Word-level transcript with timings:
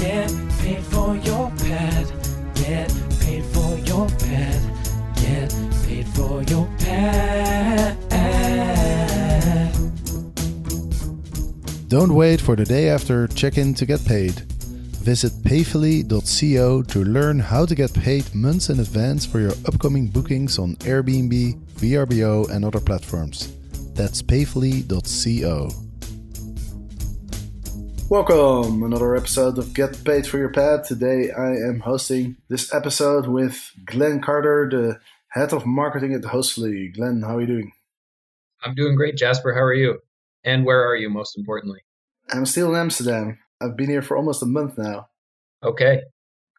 Get 0.00 0.32
paid 0.60 0.82
for 0.84 1.14
your 1.16 1.50
pad. 1.58 2.06
Get 2.54 2.90
paid 3.20 3.44
for 3.44 3.78
your 3.80 4.08
pad. 4.08 4.60
Get 5.16 5.54
paid 5.84 6.08
for 6.08 6.42
your 6.44 6.66
pad. 6.78 7.96
Don't 11.88 12.14
wait 12.14 12.40
for 12.40 12.56
the 12.56 12.64
day 12.64 12.88
after 12.88 13.26
check 13.26 13.58
in 13.58 13.74
to 13.74 13.84
get 13.84 14.04
paid. 14.04 14.46
Visit 15.02 15.32
payfully.co 15.42 16.82
to 16.82 17.04
learn 17.04 17.40
how 17.40 17.66
to 17.66 17.74
get 17.74 17.92
paid 17.92 18.32
months 18.34 18.70
in 18.70 18.80
advance 18.80 19.26
for 19.26 19.40
your 19.40 19.52
upcoming 19.66 20.06
bookings 20.06 20.58
on 20.58 20.76
Airbnb, 20.76 21.58
VRBO, 21.80 22.48
and 22.48 22.64
other 22.64 22.80
platforms. 22.80 23.52
That's 23.94 24.22
payfully.co. 24.22 25.89
Welcome, 28.10 28.82
another 28.82 29.14
episode 29.14 29.56
of 29.56 29.72
Get 29.72 30.02
Paid 30.04 30.26
for 30.26 30.36
Your 30.36 30.48
Pad. 30.48 30.82
Today 30.82 31.30
I 31.30 31.50
am 31.50 31.78
hosting 31.78 32.38
this 32.48 32.74
episode 32.74 33.28
with 33.28 33.70
Glenn 33.84 34.20
Carter, 34.20 34.68
the 34.68 34.98
head 35.28 35.52
of 35.52 35.64
marketing 35.64 36.14
at 36.14 36.22
Hostfully. 36.22 36.92
Glenn, 36.92 37.22
how 37.22 37.36
are 37.36 37.40
you 37.42 37.46
doing? 37.46 37.72
I'm 38.64 38.74
doing 38.74 38.96
great, 38.96 39.16
Jasper. 39.16 39.54
How 39.54 39.60
are 39.60 39.72
you? 39.72 40.00
And 40.42 40.64
where 40.64 40.84
are 40.84 40.96
you, 40.96 41.08
most 41.08 41.38
importantly? 41.38 41.82
I'm 42.30 42.46
still 42.46 42.70
in 42.70 42.80
Amsterdam. 42.80 43.38
I've 43.60 43.76
been 43.76 43.88
here 43.88 44.02
for 44.02 44.16
almost 44.16 44.42
a 44.42 44.46
month 44.46 44.76
now. 44.76 45.08
Okay. 45.62 46.02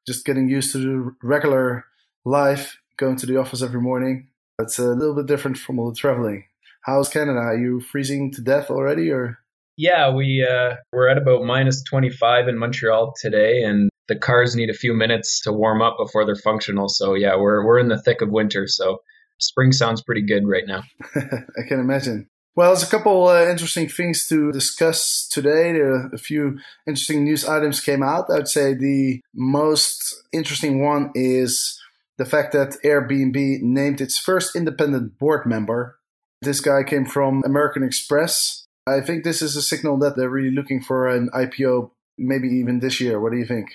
Just 0.08 0.24
getting 0.24 0.48
used 0.48 0.72
to 0.72 0.78
the 0.78 1.16
regular 1.22 1.84
life, 2.24 2.78
going 2.96 3.18
to 3.18 3.26
the 3.26 3.36
office 3.36 3.62
every 3.62 3.82
morning. 3.82 4.30
It's 4.58 4.80
a 4.80 4.86
little 4.86 5.16
bit 5.16 5.26
different 5.26 5.58
from 5.58 5.80
all 5.80 5.90
the 5.90 5.98
traveling. 5.98 6.46
How's 6.84 7.10
Canada? 7.10 7.40
Are 7.40 7.58
you 7.58 7.82
freezing 7.82 8.32
to 8.36 8.42
death 8.42 8.70
already, 8.70 9.12
or? 9.12 9.41
Yeah, 9.82 10.14
we 10.14 10.48
uh, 10.48 10.76
we're 10.94 11.08
at 11.08 11.18
about 11.18 11.44
minus 11.44 11.82
25 11.86 12.48
in 12.48 12.60
Montreal 12.60 13.16
today, 13.20 13.64
and 13.64 13.90
the 14.08 14.16
cars 14.16 14.56
need 14.56 14.70
a 14.70 14.76
few 14.76 14.94
minutes 14.94 15.42
to 15.42 15.52
warm 15.52 15.82
up 15.82 15.96
before 15.98 16.24
they're 16.24 16.36
functional. 16.36 16.88
So 16.88 17.16
yeah, 17.16 17.36
we're 17.36 17.66
we're 17.66 17.80
in 17.80 17.88
the 17.88 18.00
thick 18.00 18.22
of 18.22 18.30
winter. 18.30 18.68
So 18.68 19.00
spring 19.40 19.72
sounds 19.72 20.04
pretty 20.04 20.22
good 20.22 20.48
right 20.48 20.66
now. 20.68 20.84
I 21.16 21.68
can 21.68 21.80
imagine. 21.80 22.28
Well, 22.56 22.70
there's 22.70 22.84
a 22.84 22.92
couple 22.92 23.28
uh, 23.28 23.48
interesting 23.48 23.90
things 23.90 24.28
to 24.28 24.52
discuss 24.52 25.28
today. 25.28 25.72
There 25.72 25.94
are 25.94 26.12
a 26.14 26.18
few 26.20 26.60
interesting 26.86 27.24
news 27.24 27.44
items 27.44 27.80
came 27.80 28.04
out. 28.04 28.26
I 28.30 28.36
would 28.36 28.50
say 28.50 28.76
the 28.76 29.20
most 29.34 30.14
interesting 30.32 30.86
one 30.86 31.10
is 31.16 31.82
the 32.20 32.26
fact 32.26 32.52
that 32.54 32.78
Airbnb 32.86 33.64
named 33.64 34.00
its 34.00 34.20
first 34.20 34.56
independent 34.56 35.18
board 35.18 35.48
member. 35.48 35.98
This 36.44 36.60
guy 36.60 36.84
came 36.84 37.06
from 37.06 37.42
American 37.44 37.82
Express. 37.82 38.61
I 38.92 39.02
think 39.02 39.24
this 39.24 39.42
is 39.42 39.56
a 39.56 39.62
signal 39.62 39.98
that 40.00 40.16
they're 40.16 40.30
really 40.30 40.56
looking 40.56 40.82
for 40.82 41.08
an 41.08 41.30
IPO, 41.34 41.92
maybe 42.18 42.48
even 42.48 42.80
this 42.80 43.00
year. 43.00 43.20
What 43.20 43.32
do 43.32 43.38
you 43.38 43.46
think? 43.46 43.70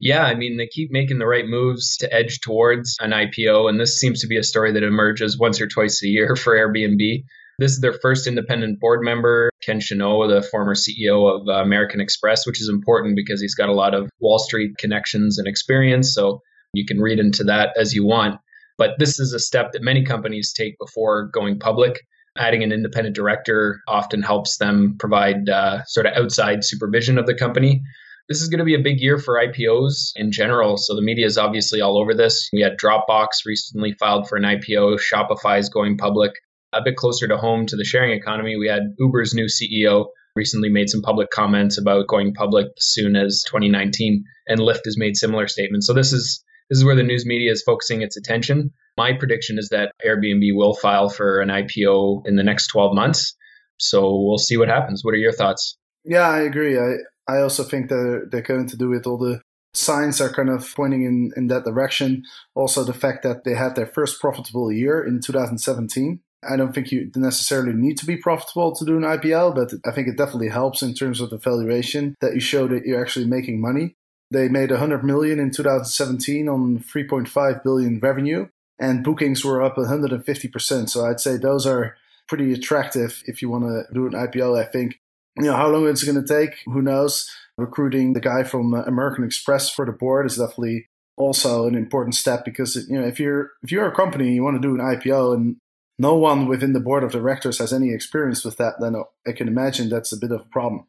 Yeah, 0.00 0.24
I 0.24 0.34
mean, 0.34 0.56
they 0.56 0.68
keep 0.68 0.92
making 0.92 1.18
the 1.18 1.26
right 1.26 1.46
moves 1.46 1.96
to 1.98 2.12
edge 2.12 2.40
towards 2.40 2.96
an 3.00 3.10
IPO, 3.10 3.68
and 3.68 3.80
this 3.80 3.98
seems 3.98 4.20
to 4.20 4.28
be 4.28 4.36
a 4.36 4.44
story 4.44 4.72
that 4.72 4.84
emerges 4.84 5.38
once 5.38 5.60
or 5.60 5.66
twice 5.66 6.02
a 6.04 6.06
year 6.06 6.36
for 6.36 6.54
Airbnb. 6.54 7.24
This 7.58 7.72
is 7.72 7.80
their 7.80 7.94
first 7.94 8.28
independent 8.28 8.78
board 8.78 9.00
member, 9.02 9.50
Ken 9.60 9.80
Chenault, 9.80 10.28
the 10.28 10.42
former 10.42 10.74
CEO 10.74 11.40
of 11.40 11.48
uh, 11.48 11.60
American 11.60 12.00
Express, 12.00 12.46
which 12.46 12.60
is 12.60 12.68
important 12.68 13.16
because 13.16 13.40
he's 13.40 13.56
got 13.56 13.68
a 13.68 13.74
lot 13.74 13.94
of 13.94 14.08
Wall 14.20 14.38
Street 14.38 14.78
connections 14.78 15.38
and 15.38 15.48
experience. 15.48 16.14
So 16.14 16.40
you 16.72 16.86
can 16.86 17.00
read 17.00 17.18
into 17.18 17.42
that 17.44 17.70
as 17.76 17.94
you 17.94 18.06
want. 18.06 18.38
But 18.76 18.90
this 19.00 19.18
is 19.18 19.32
a 19.32 19.40
step 19.40 19.72
that 19.72 19.82
many 19.82 20.04
companies 20.04 20.52
take 20.52 20.78
before 20.78 21.30
going 21.34 21.58
public. 21.58 22.00
Adding 22.38 22.62
an 22.62 22.72
independent 22.72 23.16
director 23.16 23.80
often 23.88 24.22
helps 24.22 24.58
them 24.58 24.96
provide 24.98 25.48
uh, 25.48 25.84
sort 25.86 26.06
of 26.06 26.12
outside 26.16 26.64
supervision 26.64 27.18
of 27.18 27.26
the 27.26 27.34
company. 27.34 27.82
This 28.28 28.42
is 28.42 28.48
going 28.48 28.58
to 28.58 28.64
be 28.64 28.74
a 28.74 28.82
big 28.82 29.00
year 29.00 29.18
for 29.18 29.34
IPOs 29.34 30.12
in 30.14 30.32
general. 30.32 30.76
So 30.76 30.94
the 30.94 31.02
media 31.02 31.26
is 31.26 31.38
obviously 31.38 31.80
all 31.80 31.98
over 31.98 32.14
this. 32.14 32.48
We 32.52 32.60
had 32.60 32.78
Dropbox 32.78 33.44
recently 33.46 33.94
filed 33.98 34.28
for 34.28 34.36
an 34.36 34.44
IPO. 34.44 35.00
Shopify 35.00 35.58
is 35.58 35.68
going 35.68 35.96
public 35.96 36.32
a 36.72 36.82
bit 36.82 36.96
closer 36.96 37.26
to 37.28 37.36
home 37.36 37.66
to 37.66 37.76
the 37.76 37.84
sharing 37.84 38.12
economy, 38.12 38.56
we 38.56 38.68
had 38.68 38.94
Uber's 38.98 39.34
new 39.34 39.46
CEO 39.46 40.06
recently 40.36 40.68
made 40.68 40.88
some 40.88 41.02
public 41.02 41.30
comments 41.30 41.78
about 41.78 42.06
going 42.06 42.34
public 42.34 42.66
as 42.76 42.84
soon 42.92 43.16
as 43.16 43.42
2019, 43.46 44.24
and 44.46 44.60
Lyft 44.60 44.84
has 44.84 44.98
made 44.98 45.16
similar 45.16 45.48
statements. 45.48 45.86
So 45.86 45.94
this 45.94 46.12
is 46.12 46.44
this 46.68 46.78
is 46.78 46.84
where 46.84 46.96
the 46.96 47.02
news 47.02 47.24
media 47.24 47.50
is 47.50 47.62
focusing 47.62 48.02
its 48.02 48.18
attention. 48.18 48.72
My 48.98 49.12
prediction 49.12 49.58
is 49.58 49.68
that 49.68 49.92
Airbnb 50.04 50.56
will 50.56 50.74
file 50.74 51.08
for 51.08 51.40
an 51.40 51.50
IPO 51.50 52.26
in 52.26 52.34
the 52.34 52.42
next 52.42 52.66
12 52.66 52.96
months. 52.96 53.36
So 53.78 54.00
we'll 54.20 54.38
see 54.38 54.56
what 54.56 54.68
happens. 54.68 55.04
What 55.04 55.14
are 55.14 55.24
your 55.26 55.32
thoughts? 55.32 55.78
Yeah, 56.04 56.28
I 56.28 56.40
agree. 56.40 56.76
I, 56.76 56.96
I 57.32 57.42
also 57.42 57.62
think 57.62 57.90
that 57.90 58.30
they're 58.32 58.42
going 58.42 58.66
to 58.66 58.76
do 58.76 58.92
it. 58.94 59.06
All 59.06 59.16
the 59.16 59.40
signs 59.72 60.20
are 60.20 60.32
kind 60.32 60.50
of 60.50 60.74
pointing 60.74 61.04
in, 61.04 61.30
in 61.36 61.46
that 61.46 61.64
direction. 61.64 62.24
Also, 62.56 62.82
the 62.82 63.00
fact 63.04 63.22
that 63.22 63.44
they 63.44 63.54
had 63.54 63.76
their 63.76 63.86
first 63.86 64.20
profitable 64.20 64.72
year 64.72 65.06
in 65.06 65.20
2017 65.20 66.20
I 66.48 66.56
don't 66.56 66.72
think 66.72 66.92
you 66.92 67.10
necessarily 67.16 67.72
need 67.72 67.98
to 67.98 68.06
be 68.06 68.16
profitable 68.16 68.72
to 68.76 68.84
do 68.84 68.96
an 68.96 69.02
IPO, 69.02 69.56
but 69.56 69.72
I 69.84 69.92
think 69.92 70.06
it 70.06 70.16
definitely 70.16 70.50
helps 70.50 70.82
in 70.82 70.94
terms 70.94 71.20
of 71.20 71.30
the 71.30 71.36
valuation 71.38 72.14
that 72.20 72.34
you 72.34 72.40
show 72.40 72.68
that 72.68 72.84
you're 72.84 73.00
actually 73.00 73.26
making 73.26 73.60
money. 73.60 73.96
They 74.30 74.48
made 74.48 74.70
100 74.70 75.02
million 75.02 75.40
in 75.40 75.50
2017 75.50 76.48
on 76.48 76.78
3.5 76.78 77.64
billion 77.64 77.98
revenue, 77.98 78.46
and 78.78 79.04
bookings 79.04 79.44
were 79.44 79.62
up 79.62 79.76
150%. 79.76 80.88
So 80.88 81.04
I'd 81.04 81.20
say 81.20 81.36
those 81.36 81.66
are 81.66 81.96
pretty 82.28 82.52
attractive 82.52 83.22
if 83.26 83.42
you 83.42 83.48
want 83.48 83.64
to 83.64 83.84
do 83.92 84.06
an 84.06 84.12
IPO. 84.12 84.60
I 84.60 84.64
think 84.64 85.00
you 85.36 85.44
know 85.44 85.56
how 85.56 85.68
long 85.68 85.88
it's 85.88 86.04
going 86.04 86.22
to 86.22 86.26
take. 86.26 86.58
Who 86.66 86.82
knows? 86.82 87.30
Recruiting 87.56 88.12
the 88.12 88.20
guy 88.20 88.44
from 88.44 88.74
uh, 88.74 88.82
American 88.82 89.24
Express 89.24 89.68
for 89.68 89.84
the 89.84 89.92
board 89.92 90.26
is 90.26 90.36
definitely 90.36 90.88
also 91.16 91.66
an 91.66 91.74
important 91.74 92.14
step 92.14 92.44
because 92.44 92.76
you 92.88 93.00
know 93.00 93.04
if 93.04 93.18
you're 93.18 93.50
if 93.64 93.72
you're 93.72 93.88
a 93.88 93.94
company 93.94 94.32
you 94.32 94.44
want 94.44 94.60
to 94.60 94.68
do 94.68 94.74
an 94.74 94.80
IPO 94.80 95.34
and 95.34 95.56
no 95.98 96.14
one 96.14 96.46
within 96.46 96.72
the 96.72 96.80
board 96.80 97.02
of 97.02 97.10
directors 97.10 97.58
has 97.58 97.72
any 97.72 97.92
experience 97.92 98.44
with 98.44 98.56
that, 98.58 98.74
then 98.80 98.94
I 99.26 99.32
can 99.32 99.48
imagine 99.48 99.88
that's 99.88 100.12
a 100.12 100.16
bit 100.16 100.30
of 100.30 100.42
a 100.42 100.44
problem. 100.44 100.86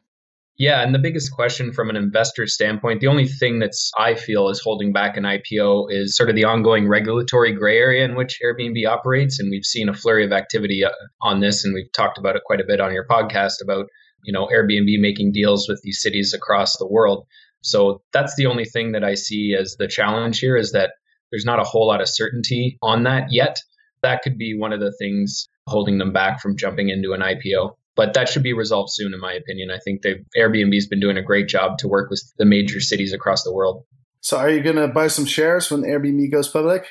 Yeah, 0.60 0.82
and 0.82 0.94
the 0.94 0.98
biggest 0.98 1.32
question 1.32 1.72
from 1.72 1.88
an 1.88 1.96
investor 1.96 2.46
standpoint, 2.46 3.00
the 3.00 3.06
only 3.06 3.26
thing 3.26 3.60
that's 3.60 3.90
I 3.98 4.14
feel 4.14 4.50
is 4.50 4.60
holding 4.60 4.92
back 4.92 5.16
an 5.16 5.24
IPO 5.24 5.86
is 5.88 6.14
sort 6.14 6.28
of 6.28 6.36
the 6.36 6.44
ongoing 6.44 6.86
regulatory 6.86 7.54
gray 7.54 7.78
area 7.78 8.04
in 8.04 8.14
which 8.14 8.38
Airbnb 8.44 8.86
operates, 8.86 9.40
and 9.40 9.50
we've 9.50 9.64
seen 9.64 9.88
a 9.88 9.94
flurry 9.94 10.22
of 10.22 10.32
activity 10.32 10.84
uh, 10.84 10.90
on 11.22 11.40
this, 11.40 11.64
and 11.64 11.72
we've 11.72 11.90
talked 11.92 12.18
about 12.18 12.36
it 12.36 12.42
quite 12.44 12.60
a 12.60 12.66
bit 12.66 12.78
on 12.78 12.92
your 12.92 13.06
podcast 13.06 13.62
about 13.62 13.86
you 14.22 14.34
know 14.34 14.48
Airbnb 14.48 15.00
making 15.00 15.32
deals 15.32 15.66
with 15.66 15.80
these 15.80 16.02
cities 16.02 16.34
across 16.34 16.76
the 16.76 16.86
world. 16.86 17.26
So 17.62 18.02
that's 18.12 18.36
the 18.36 18.44
only 18.44 18.66
thing 18.66 18.92
that 18.92 19.02
I 19.02 19.14
see 19.14 19.56
as 19.58 19.76
the 19.78 19.88
challenge 19.88 20.40
here 20.40 20.58
is 20.58 20.72
that 20.72 20.90
there's 21.32 21.46
not 21.46 21.58
a 21.58 21.64
whole 21.64 21.86
lot 21.86 22.02
of 22.02 22.08
certainty 22.10 22.76
on 22.82 23.04
that 23.04 23.28
yet 23.32 23.62
that 24.02 24.22
could 24.22 24.38
be 24.38 24.56
one 24.56 24.72
of 24.72 24.80
the 24.80 24.92
things 24.92 25.48
holding 25.66 25.98
them 25.98 26.12
back 26.12 26.40
from 26.40 26.56
jumping 26.56 26.88
into 26.88 27.12
an 27.12 27.20
IPO. 27.20 27.76
But 27.96 28.14
that 28.14 28.28
should 28.28 28.42
be 28.42 28.52
resolved 28.52 28.90
soon, 28.92 29.12
in 29.12 29.20
my 29.20 29.32
opinion. 29.32 29.70
I 29.70 29.78
think 29.78 30.02
they 30.02 30.16
Airbnb's 30.36 30.86
been 30.86 31.00
doing 31.00 31.16
a 31.16 31.22
great 31.22 31.48
job 31.48 31.78
to 31.78 31.88
work 31.88 32.10
with 32.10 32.22
the 32.38 32.44
major 32.44 32.80
cities 32.80 33.12
across 33.12 33.42
the 33.42 33.52
world. 33.52 33.84
So, 34.20 34.38
are 34.38 34.50
you 34.50 34.62
going 34.62 34.76
to 34.76 34.88
buy 34.88 35.08
some 35.08 35.24
shares 35.24 35.70
when 35.70 35.82
Airbnb 35.82 36.30
goes 36.30 36.48
public? 36.48 36.86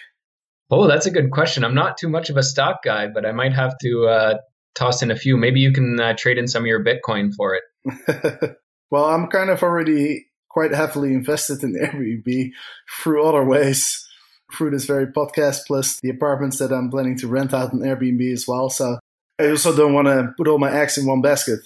Oh, 0.72 0.88
that's 0.88 1.06
a 1.06 1.12
good 1.12 1.32
question. 1.32 1.64
I'm 1.64 1.74
not 1.74 1.98
too 1.98 2.10
much 2.10 2.30
of 2.30 2.38
a 2.38 2.44
stock 2.44 2.84
guy, 2.84 3.08
but 3.08 3.26
I 3.26 3.32
might 3.32 3.54
have 3.54 3.76
to 3.82 4.08
uh, 4.08 4.38
toss 4.76 5.02
in 5.02 5.10
a 5.10 5.16
few. 5.16 5.36
Maybe 5.38 5.62
you 5.62 5.72
can 5.72 6.00
uh, 6.00 6.16
trade 6.16 6.38
in 6.38 6.48
some 6.48 6.64
of 6.64 6.68
your 6.68 6.84
Bitcoin 6.84 7.32
for 7.36 7.56
it. 7.56 8.58
well, 8.92 9.06
I'm 9.06 9.28
kind 9.28 9.50
of 9.50 9.64
already 9.64 10.28
quite 10.50 10.74
heavily 10.74 11.14
invested 11.14 11.64
in 11.64 11.74
Airbnb 11.74 12.52
through 13.02 13.26
other 13.26 13.44
ways 13.44 14.06
through 14.56 14.72
this 14.72 14.86
very 14.86 15.08
podcast, 15.08 15.62
plus 15.68 16.00
the 16.02 16.10
apartments 16.10 16.58
that 16.60 16.72
I'm 16.72 16.90
planning 16.90 17.18
to 17.20 17.28
rent 17.28 17.54
out 17.54 17.74
on 17.74 17.80
Airbnb 17.80 18.32
as 18.34 18.48
well. 18.48 18.70
So 18.70 18.99
I 19.40 19.50
also 19.50 19.76
don't 19.76 19.94
want 19.94 20.08
to 20.08 20.34
put 20.38 20.48
all 20.48 20.60
my 20.60 20.72
eggs 20.72 20.98
in 20.98 21.06
one 21.06 21.22
basket. 21.22 21.60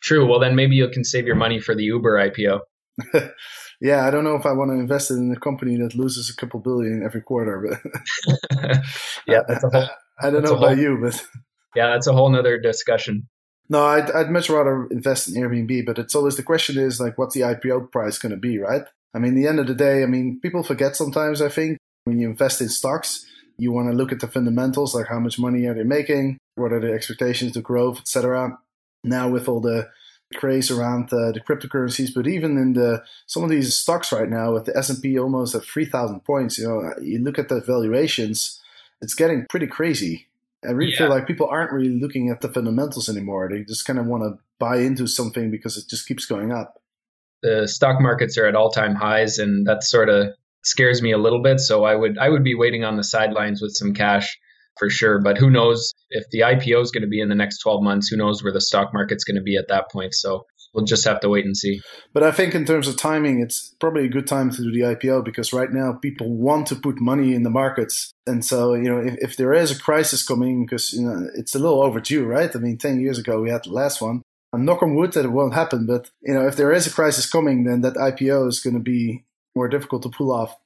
True. 0.00 0.26
Well, 0.26 0.38
then 0.38 0.54
maybe 0.54 0.76
you 0.76 0.88
can 0.88 1.04
save 1.04 1.26
your 1.26 1.36
money 1.36 1.60
for 1.60 1.74
the 1.74 1.84
Uber 1.84 2.30
IPO. 2.30 2.60
yeah, 3.80 4.06
I 4.06 4.10
don't 4.10 4.24
know 4.24 4.36
if 4.36 4.46
I 4.46 4.52
want 4.52 4.70
to 4.70 4.78
invest 4.78 5.10
in 5.10 5.32
a 5.32 5.40
company 5.40 5.76
that 5.78 5.94
loses 5.94 6.30
a 6.30 6.36
couple 6.36 6.60
billion 6.60 7.02
every 7.04 7.22
quarter, 7.22 7.80
but 7.82 8.62
yeah, 9.26 9.40
that's 9.46 9.64
a 9.64 9.70
whole, 9.70 9.88
I, 10.20 10.28
I 10.28 10.30
don't 10.30 10.44
know 10.44 10.56
about 10.56 10.76
whole, 10.76 10.78
you, 10.78 10.98
but 11.02 11.26
yeah, 11.74 11.90
that's 11.90 12.06
a 12.06 12.12
whole 12.12 12.30
nother 12.30 12.58
discussion. 12.58 13.28
No, 13.68 13.84
I'd, 13.84 14.10
I'd 14.10 14.30
much 14.30 14.50
rather 14.50 14.86
invest 14.90 15.28
in 15.28 15.40
Airbnb, 15.40 15.86
but 15.86 15.98
it's 15.98 16.14
always 16.14 16.36
the 16.36 16.42
question 16.42 16.76
is 16.76 17.00
like, 17.00 17.16
what's 17.16 17.34
the 17.34 17.42
IPO 17.42 17.92
price 17.92 18.18
going 18.18 18.32
to 18.32 18.38
be, 18.38 18.58
right? 18.58 18.82
I 19.14 19.18
mean, 19.18 19.34
the 19.34 19.46
end 19.46 19.60
of 19.60 19.66
the 19.66 19.74
day, 19.74 20.02
I 20.02 20.06
mean, 20.06 20.40
people 20.40 20.62
forget 20.62 20.96
sometimes, 20.96 21.40
I 21.40 21.48
think, 21.48 21.78
when 22.04 22.18
you 22.18 22.28
invest 22.28 22.60
in 22.60 22.68
stocks, 22.68 23.24
you 23.60 23.72
want 23.72 23.88
to 23.88 23.94
look 23.96 24.12
at 24.12 24.20
the 24.20 24.28
fundamentals, 24.28 24.94
like 24.94 25.08
how 25.08 25.20
much 25.20 25.38
money 25.38 25.66
are 25.66 25.74
they 25.74 25.84
making, 25.84 26.38
what 26.54 26.72
are 26.72 26.80
the 26.80 26.92
expectations 26.92 27.52
to 27.52 27.60
growth, 27.60 28.00
etc. 28.00 28.58
Now 29.04 29.28
with 29.28 29.48
all 29.48 29.60
the 29.60 29.88
craze 30.34 30.70
around 30.70 31.12
uh, 31.12 31.32
the 31.32 31.40
cryptocurrencies, 31.40 32.14
but 32.14 32.26
even 32.26 32.56
in 32.56 32.74
the 32.74 33.02
some 33.26 33.42
of 33.42 33.50
these 33.50 33.76
stocks 33.76 34.12
right 34.12 34.28
now, 34.28 34.52
with 34.52 34.64
the 34.64 34.76
S 34.76 34.88
and 34.90 35.02
P 35.02 35.18
almost 35.18 35.54
at 35.54 35.64
three 35.64 35.84
thousand 35.84 36.24
points, 36.24 36.58
you 36.58 36.68
know, 36.68 36.92
you 37.02 37.18
look 37.18 37.38
at 37.38 37.48
the 37.48 37.60
valuations, 37.60 38.60
it's 39.00 39.14
getting 39.14 39.46
pretty 39.50 39.66
crazy. 39.66 40.28
I 40.64 40.72
really 40.72 40.92
yeah. 40.92 40.98
feel 40.98 41.10
like 41.10 41.26
people 41.26 41.48
aren't 41.48 41.72
really 41.72 42.00
looking 42.00 42.28
at 42.28 42.42
the 42.42 42.52
fundamentals 42.52 43.08
anymore. 43.08 43.48
They 43.50 43.64
just 43.64 43.86
kind 43.86 43.98
of 43.98 44.06
want 44.06 44.24
to 44.24 44.42
buy 44.58 44.78
into 44.78 45.06
something 45.06 45.50
because 45.50 45.76
it 45.76 45.88
just 45.88 46.06
keeps 46.06 46.26
going 46.26 46.52
up. 46.52 46.80
The 47.42 47.66
stock 47.66 48.00
markets 48.00 48.36
are 48.36 48.46
at 48.46 48.54
all 48.54 48.70
time 48.70 48.94
highs, 48.94 49.38
and 49.38 49.66
that's 49.66 49.90
sort 49.90 50.10
of 50.10 50.34
scares 50.62 51.02
me 51.02 51.12
a 51.12 51.18
little 51.18 51.42
bit. 51.42 51.60
So 51.60 51.84
I 51.84 51.94
would 51.94 52.18
I 52.18 52.28
would 52.28 52.44
be 52.44 52.54
waiting 52.54 52.84
on 52.84 52.96
the 52.96 53.04
sidelines 53.04 53.60
with 53.60 53.72
some 53.72 53.94
cash 53.94 54.38
for 54.78 54.90
sure. 54.90 55.20
But 55.20 55.38
who 55.38 55.50
knows 55.50 55.94
if 56.10 56.24
the 56.30 56.40
IPO 56.40 56.82
is 56.82 56.90
going 56.90 57.02
to 57.02 57.08
be 57.08 57.20
in 57.20 57.28
the 57.28 57.34
next 57.34 57.58
12 57.58 57.82
months? 57.82 58.08
Who 58.08 58.16
knows 58.16 58.42
where 58.42 58.52
the 58.52 58.60
stock 58.60 58.92
market's 58.92 59.24
going 59.24 59.36
to 59.36 59.42
be 59.42 59.56
at 59.56 59.68
that 59.68 59.90
point? 59.90 60.14
So 60.14 60.46
we'll 60.74 60.84
just 60.84 61.04
have 61.04 61.20
to 61.20 61.28
wait 61.28 61.44
and 61.44 61.56
see. 61.56 61.80
But 62.12 62.22
I 62.22 62.32
think 62.32 62.54
in 62.54 62.64
terms 62.64 62.88
of 62.88 62.96
timing, 62.96 63.40
it's 63.40 63.74
probably 63.80 64.06
a 64.06 64.10
good 64.10 64.26
time 64.26 64.50
to 64.50 64.56
do 64.56 64.72
the 64.72 64.94
IPO 64.94 65.24
because 65.24 65.52
right 65.52 65.70
now 65.70 65.92
people 65.92 66.32
want 66.32 66.66
to 66.68 66.76
put 66.76 67.00
money 67.00 67.34
in 67.34 67.42
the 67.42 67.50
markets. 67.50 68.12
And 68.26 68.44
so, 68.44 68.74
you 68.74 68.84
know, 68.84 68.98
if, 68.98 69.16
if 69.18 69.36
there 69.36 69.52
is 69.52 69.70
a 69.70 69.80
crisis 69.80 70.26
coming, 70.26 70.64
because, 70.64 70.92
you 70.92 71.02
know, 71.02 71.28
it's 71.34 71.54
a 71.54 71.58
little 71.58 71.82
overdue, 71.82 72.24
right? 72.24 72.54
I 72.54 72.58
mean, 72.58 72.78
10 72.78 73.00
years 73.00 73.18
ago, 73.18 73.40
we 73.40 73.50
had 73.50 73.64
the 73.64 73.72
last 73.72 74.00
one. 74.00 74.22
I'm 74.52 74.64
knock 74.64 74.82
on 74.82 74.96
wood 74.96 75.12
that 75.12 75.24
it 75.24 75.32
won't 75.32 75.54
happen. 75.54 75.86
But, 75.86 76.10
you 76.22 76.34
know, 76.34 76.46
if 76.46 76.56
there 76.56 76.72
is 76.72 76.86
a 76.86 76.92
crisis 76.92 77.30
coming, 77.30 77.64
then 77.64 77.82
that 77.82 77.94
IPO 77.94 78.48
is 78.48 78.60
going 78.60 78.74
to 78.74 78.80
be 78.80 79.24
more 79.54 79.68
difficult 79.68 80.02
to 80.02 80.08
pull 80.10 80.32
off. 80.32 80.56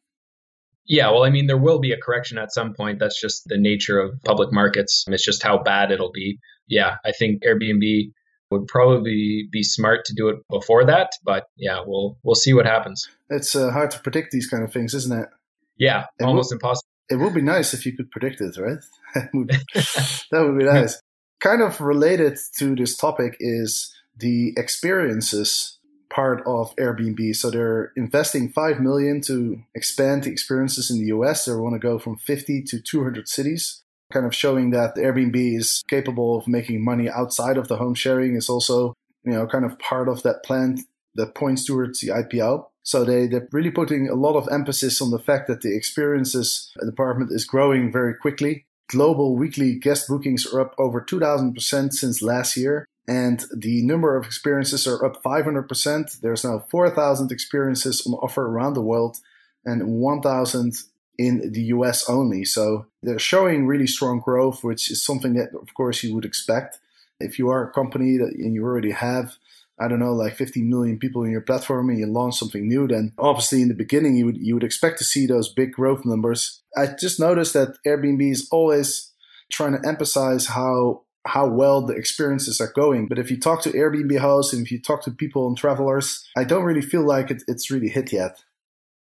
Yeah, 0.87 1.11
well, 1.11 1.25
I 1.25 1.31
mean, 1.31 1.47
there 1.47 1.59
will 1.59 1.79
be 1.79 1.93
a 1.93 2.01
correction 2.01 2.37
at 2.37 2.53
some 2.53 2.75
point. 2.75 2.99
That's 2.99 3.19
just 3.19 3.45
the 3.47 3.57
nature 3.57 3.99
of 3.99 4.21
public 4.25 4.53
markets. 4.53 5.05
It's 5.09 5.25
just 5.25 5.43
how 5.43 5.63
bad 5.63 5.91
it'll 5.91 6.13
be. 6.13 6.39
Yeah, 6.67 6.97
I 7.05 7.13
think 7.13 7.43
Airbnb 7.43 8.13
would 8.51 8.67
probably 8.67 9.49
be 9.51 9.63
smart 9.63 10.05
to 10.07 10.15
do 10.15 10.29
it 10.29 10.37
before 10.51 10.85
that. 10.87 11.13
But 11.25 11.45
yeah, 11.57 11.81
we'll 11.85 12.19
we'll 12.23 12.35
see 12.35 12.53
what 12.53 12.67
happens. 12.67 13.09
It's 13.31 13.57
uh, 13.57 13.71
hard 13.71 13.91
to 13.93 14.01
predict 14.01 14.31
these 14.31 14.47
kind 14.47 14.63
of 14.63 14.73
things, 14.73 14.95
isn't 14.95 15.19
it? 15.19 15.29
Yeah, 15.77 16.05
it 16.19 16.25
almost 16.25 16.53
impossible. 16.53 16.87
It 17.11 17.17
would 17.17 17.35
be 17.35 17.43
nice 17.43 17.75
if 17.75 17.85
you 17.85 17.97
could 17.97 18.11
predict 18.11 18.41
it, 18.41 18.57
right? 18.59 18.79
that 19.15 20.45
would 20.45 20.59
be 20.59 20.65
nice. 20.65 21.01
kind 21.41 21.63
of 21.63 21.81
related 21.81 22.39
to 22.59 22.75
this 22.75 22.97
topic 22.97 23.37
is 23.41 23.95
the 24.17 24.55
experiences 24.57 25.74
part 26.15 26.43
of 26.47 26.75
Airbnb. 26.77 27.35
So 27.35 27.51
they're 27.51 27.93
investing 27.97 28.51
5 28.51 28.81
million 28.81 29.21
to 29.23 29.61
expand 29.75 30.25
the 30.25 30.31
experiences 30.31 30.91
in 30.91 30.99
the 30.99 31.07
US. 31.07 31.45
They 31.45 31.53
want 31.53 31.75
to 31.75 31.79
go 31.81 31.99
from 31.99 32.17
50 32.17 32.63
to 32.63 32.81
200 32.81 33.29
cities 33.29 33.83
kind 34.13 34.27
of 34.27 34.35
showing 34.35 34.71
that 34.71 34.95
Airbnb 34.97 35.57
is 35.57 35.83
capable 35.89 36.39
of 36.39 36.47
making 36.47 36.85
money 36.85 37.11
outside 37.11 37.57
of 37.57 37.69
the 37.69 37.77
home 37.77 37.95
sharing 37.95 38.37
is 38.37 38.49
also, 38.49 38.95
you 39.25 39.33
know, 39.33 39.47
kind 39.47 39.65
of 39.65 39.79
part 39.79 40.09
of 40.09 40.23
that 40.23 40.45
plan 40.45 40.79
that 41.17 41.35
points 41.35 41.65
towards 41.65 42.01
the 42.01 42.09
IPO. 42.09 42.67
So 42.85 43.05
they, 43.05 43.27
they're 43.27 43.49
really 43.51 43.71
putting 43.71 44.09
a 44.09 44.15
lot 44.15 44.37
of 44.37 44.49
emphasis 44.53 45.01
on 45.01 45.11
the 45.11 45.19
fact 45.19 45.49
that 45.49 45.63
the 45.63 45.75
experiences 45.75 46.71
department 46.85 47.33
is 47.33 47.45
growing 47.45 47.91
very 47.91 48.15
quickly. 48.15 48.67
Global 48.89 49.37
weekly 49.37 49.77
guest 49.77 50.07
bookings 50.07 50.47
are 50.47 50.61
up 50.61 50.75
over 50.79 51.01
2000% 51.01 51.93
since 51.93 52.23
last 52.23 52.57
year. 52.57 52.87
And 53.07 53.45
the 53.55 53.83
number 53.83 54.17
of 54.17 54.25
experiences 54.25 54.87
are 54.87 55.05
up 55.05 55.23
500%. 55.23 56.21
There's 56.21 56.45
now 56.45 56.65
4,000 56.71 57.31
experiences 57.31 58.07
on 58.07 58.15
offer 58.15 58.47
around 58.47 58.75
the 58.75 58.83
world 58.83 59.19
and 59.65 59.87
1,000 59.87 60.73
in 61.19 61.53
the 61.53 61.63
US 61.65 62.09
only. 62.09 62.45
So 62.45 62.87
they're 63.03 63.19
showing 63.19 63.67
really 63.67 63.87
strong 63.87 64.21
growth, 64.21 64.65
which 64.65 64.91
is 64.91 65.03
something 65.03 65.35
that, 65.35 65.55
of 65.55 65.73
course, 65.75 66.03
you 66.03 66.15
would 66.15 66.25
expect. 66.25 66.79
If 67.21 67.39
you 67.39 67.49
are 67.51 67.69
a 67.69 67.73
company 67.73 68.17
that, 68.17 68.35
and 68.35 68.55
you 68.55 68.65
already 68.65 68.91
have, 68.91 69.37
I 69.79 69.87
don't 69.89 70.01
know, 70.01 70.15
like 70.15 70.35
15 70.37 70.69
million 70.69 70.99
people 70.99 71.23
in 71.25 71.31
your 71.31 71.41
platform 71.41 71.91
and 71.91 71.99
you 71.99 72.07
launch 72.07 72.37
something 72.39 72.67
new, 72.67 72.89
then 72.89 73.13
obviously 73.19 73.63
in 73.63 73.69
the 73.69 73.75
beginning 73.75 74.17
you 74.17 74.27
would 74.27 74.37
you 74.37 74.55
would 74.55 74.65
expect 74.65 74.99
to 74.99 75.05
see 75.05 75.27
those 75.27 75.53
big 75.53 75.73
growth 75.73 76.05
numbers. 76.05 76.63
I 76.77 76.89
just 76.99 77.21
noticed 77.21 77.53
that 77.53 77.77
Airbnb 77.87 78.31
is 78.31 78.49
always 78.51 79.13
trying 79.51 79.81
to 79.81 79.89
emphasize 79.89 80.47
how 80.47 81.04
how 81.27 81.49
well 81.49 81.85
the 81.85 81.95
experiences 81.95 82.61
are 82.61 82.73
going. 82.75 83.09
But 83.09 83.19
if 83.19 83.31
you 83.31 83.39
talk 83.39 83.63
to 83.63 83.73
Airbnb 83.73 84.19
hosts 84.19 84.53
and 84.53 84.65
if 84.65 84.71
you 84.71 84.81
talk 84.81 85.03
to 85.05 85.11
people 85.11 85.47
and 85.47 85.57
travelers, 85.57 86.23
I 86.37 86.45
don't 86.45 86.65
really 86.65 86.83
feel 86.83 87.07
like 87.07 87.31
it, 87.31 87.43
it's 87.49 87.71
really 87.71 87.89
hit 87.89 88.13
yet. 88.13 88.37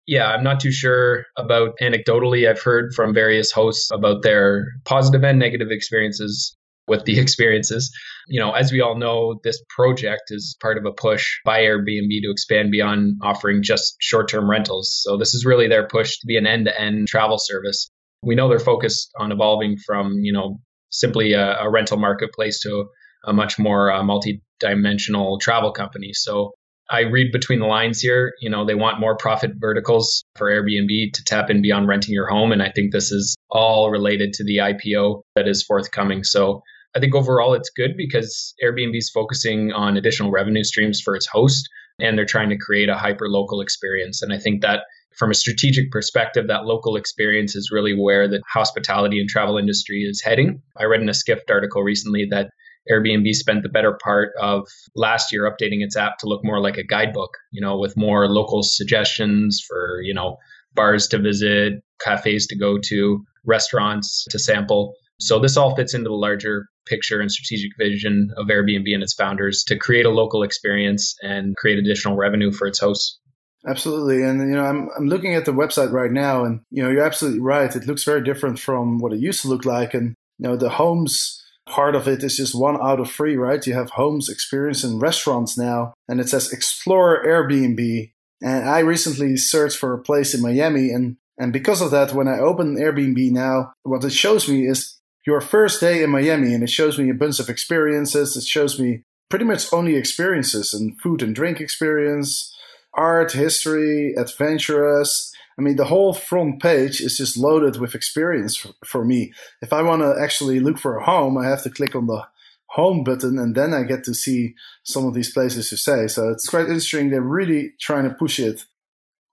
Yeah, 0.07 0.29
I'm 0.29 0.43
not 0.43 0.59
too 0.59 0.73
sure 0.73 1.27
about 1.37 1.75
anecdotally. 1.83 2.49
I've 2.49 2.63
heard 2.63 2.95
from 2.95 3.13
various 3.13 3.53
hosts 3.53 3.91
about 3.93 4.23
their 4.23 4.67
positive 4.87 5.23
and 5.23 5.39
negative 5.39 5.69
experiences 5.71 6.57
with 6.87 7.05
the 7.05 7.19
experiences. 7.21 7.95
You 8.27 8.41
know, 8.41 8.53
as 8.53 8.73
we 8.73 8.81
all 8.81 8.97
know, 8.97 9.39
this 9.45 9.63
project 9.69 10.25
is 10.31 10.57
part 10.63 10.79
of 10.79 10.87
a 10.87 10.93
push 10.93 11.27
by 11.45 11.61
Airbnb 11.61 12.23
to 12.23 12.31
expand 12.31 12.71
beyond 12.71 13.19
offering 13.23 13.63
just 13.63 13.97
short 14.01 14.31
term 14.31 14.51
rentals. 14.51 14.99
So, 15.03 15.19
this 15.19 15.35
is 15.35 15.45
really 15.45 15.69
their 15.69 15.87
push 15.87 16.19
to 16.19 16.27
be 16.27 16.39
an 16.39 16.47
end 16.47 16.65
to 16.65 16.81
end 16.81 17.09
travel 17.09 17.37
service. 17.39 17.91
We 18.23 18.35
know 18.35 18.49
they're 18.49 18.59
focused 18.59 19.11
on 19.21 19.31
evolving 19.31 19.77
from, 19.87 20.13
you 20.23 20.33
know, 20.33 20.59
simply 20.91 21.33
a, 21.33 21.59
a 21.59 21.71
rental 21.71 21.99
marketplace 21.99 22.61
to 22.63 22.89
a 23.25 23.33
much 23.33 23.59
more 23.59 23.93
uh, 23.93 24.03
multi 24.03 24.43
dimensional 24.61 25.39
travel 25.39 25.73
company. 25.73 26.13
So, 26.13 26.53
I 26.91 27.01
read 27.01 27.33
between 27.33 27.61
the 27.61 27.67
lines 27.67 28.01
here. 28.01 28.33
You 28.41 28.49
know, 28.49 28.65
they 28.65 28.75
want 28.75 29.01
more 29.01 29.17
profit 29.17 29.53
verticals 29.59 30.25
for 30.37 30.51
Airbnb 30.51 31.13
to 31.13 31.25
tap 31.25 31.51
in 31.51 31.61
beyond 31.61 31.87
renting 31.87 32.15
your 32.15 32.29
home. 32.29 32.51
And 32.51 32.63
I 32.63 32.71
think 32.71 32.93
this 32.93 33.13
is 33.13 33.37
all 33.51 33.91
related 33.91 34.33
to 34.35 34.45
the 34.45 34.59
IPO 34.59 35.23
that 35.37 35.47
is 35.47 35.63
forthcoming. 35.63 36.25
So 36.25 36.63
I 36.97 37.01
think 37.01 37.15
overall 37.15 37.55
it's 37.55 37.71
good 37.71 37.97
because 37.97 38.55
Airbnb 38.65 38.97
is 38.97 39.11
focusing 39.11 39.73
on 39.73 39.97
additional 39.97 40.31
revenue 40.31 40.65
streams 40.65 41.01
for 41.01 41.15
its 41.15 41.27
host 41.27 41.69
and 42.01 42.17
they're 42.17 42.25
trying 42.25 42.49
to 42.51 42.57
create 42.57 42.89
a 42.89 42.97
hyper 42.97 43.29
local 43.29 43.61
experience. 43.61 44.23
And 44.23 44.33
I 44.33 44.39
think 44.39 44.63
that 44.63 44.81
from 45.19 45.31
a 45.33 45.35
strategic 45.35 45.91
perspective, 45.91 46.47
that 46.47 46.65
local 46.65 46.97
experience 46.97 47.57
is 47.57 47.71
really 47.73 47.93
where 47.93 48.29
the 48.29 48.41
hospitality 48.49 49.21
and 49.21 49.29
travel 49.29 49.59
industry 49.59 50.03
is 50.03 50.23
heading. 50.23 50.63
I 50.77 50.85
read 50.85 51.03
in 51.03 51.09
a 51.09 51.15
Skift 51.15 51.51
article 51.51 51.83
recently 51.83 52.27
that 52.31 52.51
Airbnb 52.91 53.31
spent 53.35 53.63
the 53.65 53.69
better 53.69 53.99
part 54.03 54.31
of 54.41 54.67
last 54.95 55.33
year 55.33 55.51
updating 55.51 55.83
its 55.83 55.97
app 55.97 56.19
to 56.19 56.27
look 56.27 56.45
more 56.45 56.61
like 56.61 56.79
a 56.79 56.85
guidebook, 56.85 57.31
you 57.51 57.61
know, 57.61 57.79
with 57.79 57.97
more 57.97 58.29
local 58.29 58.63
suggestions 58.63 59.63
for, 59.67 60.01
you 60.03 60.15
know, 60.15 60.37
bars 60.75 61.09
to 61.09 61.19
visit, 61.19 61.83
cafes 62.01 62.47
to 62.47 62.57
go 62.57 62.79
to, 62.79 63.25
restaurants 63.45 64.25
to 64.31 64.39
sample. 64.39 64.95
So 65.21 65.41
this 65.41 65.57
all 65.57 65.75
fits 65.75 65.95
into 65.95 66.09
the 66.09 66.15
larger 66.15 66.69
picture 66.87 67.21
and 67.21 67.31
strategic 67.31 67.73
vision 67.77 68.31
of 68.37 68.47
Airbnb 68.47 68.95
and 68.95 69.03
its 69.03 69.15
founders 69.15 69.65
to 69.65 69.77
create 69.77 70.07
a 70.07 70.11
local 70.11 70.45
experience 70.45 71.17
and 71.23 71.57
create 71.57 71.79
additional 71.79 72.17
revenue 72.17 72.53
for 72.53 72.69
its 72.69 72.79
hosts. 72.79 73.18
Absolutely. 73.67 74.23
And 74.23 74.41
you 74.41 74.57
know, 74.57 74.65
I'm 74.65 74.89
I'm 74.97 75.09
looking 75.09 75.35
at 75.35 75.45
the 75.45 75.53
website 75.53 75.93
right 75.93 76.13
now 76.13 76.45
and 76.45 76.61
you 76.71 76.83
know, 76.83 76.91
you're 76.91 77.05
absolutely 77.05 77.41
right. 77.41 77.75
It 77.75 77.87
looks 77.87 78.05
very 78.05 78.23
different 78.23 78.59
from 78.59 78.99
what 78.99 79.13
it 79.13 79.21
used 79.21 79.43
to 79.43 79.49
look 79.49 79.65
like 79.65 79.95
and 79.95 80.15
you 80.39 80.49
know, 80.49 80.57
the 80.57 80.71
homes 80.71 81.43
part 81.69 81.95
of 81.95 82.09
it 82.09 82.23
is 82.23 82.37
just 82.37 82.55
one 82.55 82.81
out 82.81 83.01
of 83.01 83.11
three, 83.11 83.37
right? 83.37 83.67
You 83.67 83.75
have 83.75 83.91
homes, 83.91 84.29
experience, 84.29 84.83
and 84.83 85.01
restaurants 85.01 85.57
now, 85.57 85.95
and 86.09 86.21
it 86.21 86.29
says 86.29 86.53
explore 86.53 87.25
Airbnb. 87.25 88.11
And 88.41 88.69
I 88.69 88.81
recently 88.81 89.37
searched 89.37 89.77
for 89.77 89.93
a 89.93 90.03
place 90.03 90.35
in 90.35 90.43
Miami, 90.43 90.91
and 90.91 91.17
and 91.39 91.53
because 91.53 91.81
of 91.81 91.91
that, 91.93 92.13
when 92.13 92.29
I 92.29 92.39
open 92.39 92.77
Airbnb 92.77 93.31
now, 93.33 93.73
what 93.83 94.05
it 94.05 94.13
shows 94.13 94.49
me 94.49 94.67
is 94.67 94.99
your 95.27 95.41
first 95.41 95.81
day 95.81 96.03
in 96.03 96.11
Miami, 96.11 96.55
and 96.55 96.63
it 96.63 96.71
shows 96.71 96.99
me 96.99 97.11
a 97.11 97.15
bunch 97.15 97.39
of 97.39 97.49
experiences. 97.49 98.37
It 98.37 98.45
shows 98.45 98.79
me 98.79 99.03
pretty 99.29 99.45
much 99.45 99.73
only 99.73 99.97
experiences 99.97 100.73
and 100.73 100.99
food 101.01 101.23
and 101.23 101.35
drink 101.35 101.61
experience, 101.61 102.55
art, 102.95 103.33
history, 103.33 104.15
adventurous, 104.17 105.33
I 105.59 105.61
mean, 105.61 105.75
the 105.75 105.87
whole 105.87 106.13
front 106.13 106.63
page 106.63 107.01
is 107.01 107.17
just 107.17 107.37
loaded 107.37 107.81
with 107.81 107.97
experience 107.97 108.57
for, 108.57 108.71
for 108.85 109.05
me. 109.05 109.33
If 109.61 109.73
I 109.73 109.83
want 109.83 110.03
to 110.03 110.15
actually 110.23 110.61
look 110.61 110.79
for 110.79 110.97
a 110.97 111.05
home, 111.05 111.37
I 111.37 111.49
have 111.49 111.65
to 111.65 111.71
click 111.71 111.97
on 111.97 112.07
the 112.07 112.25
home 112.67 113.03
button 113.03 113.39
and 113.39 113.57
then 113.57 113.75
I 113.75 113.83
get 113.83 114.05
to 114.05 114.15
see 114.15 114.55
some 114.85 115.05
of 115.05 115.15
these 115.15 115.33
places 115.33 115.71
you 115.73 115.77
say. 115.77 116.07
So 116.07 116.31
it's 116.31 116.49
quite 116.49 116.67
interesting. 116.67 117.11
They're 117.11 117.21
really 117.21 117.73
trying 117.81 118.09
to 118.09 118.15
push 118.15 118.39
it. 118.39 118.65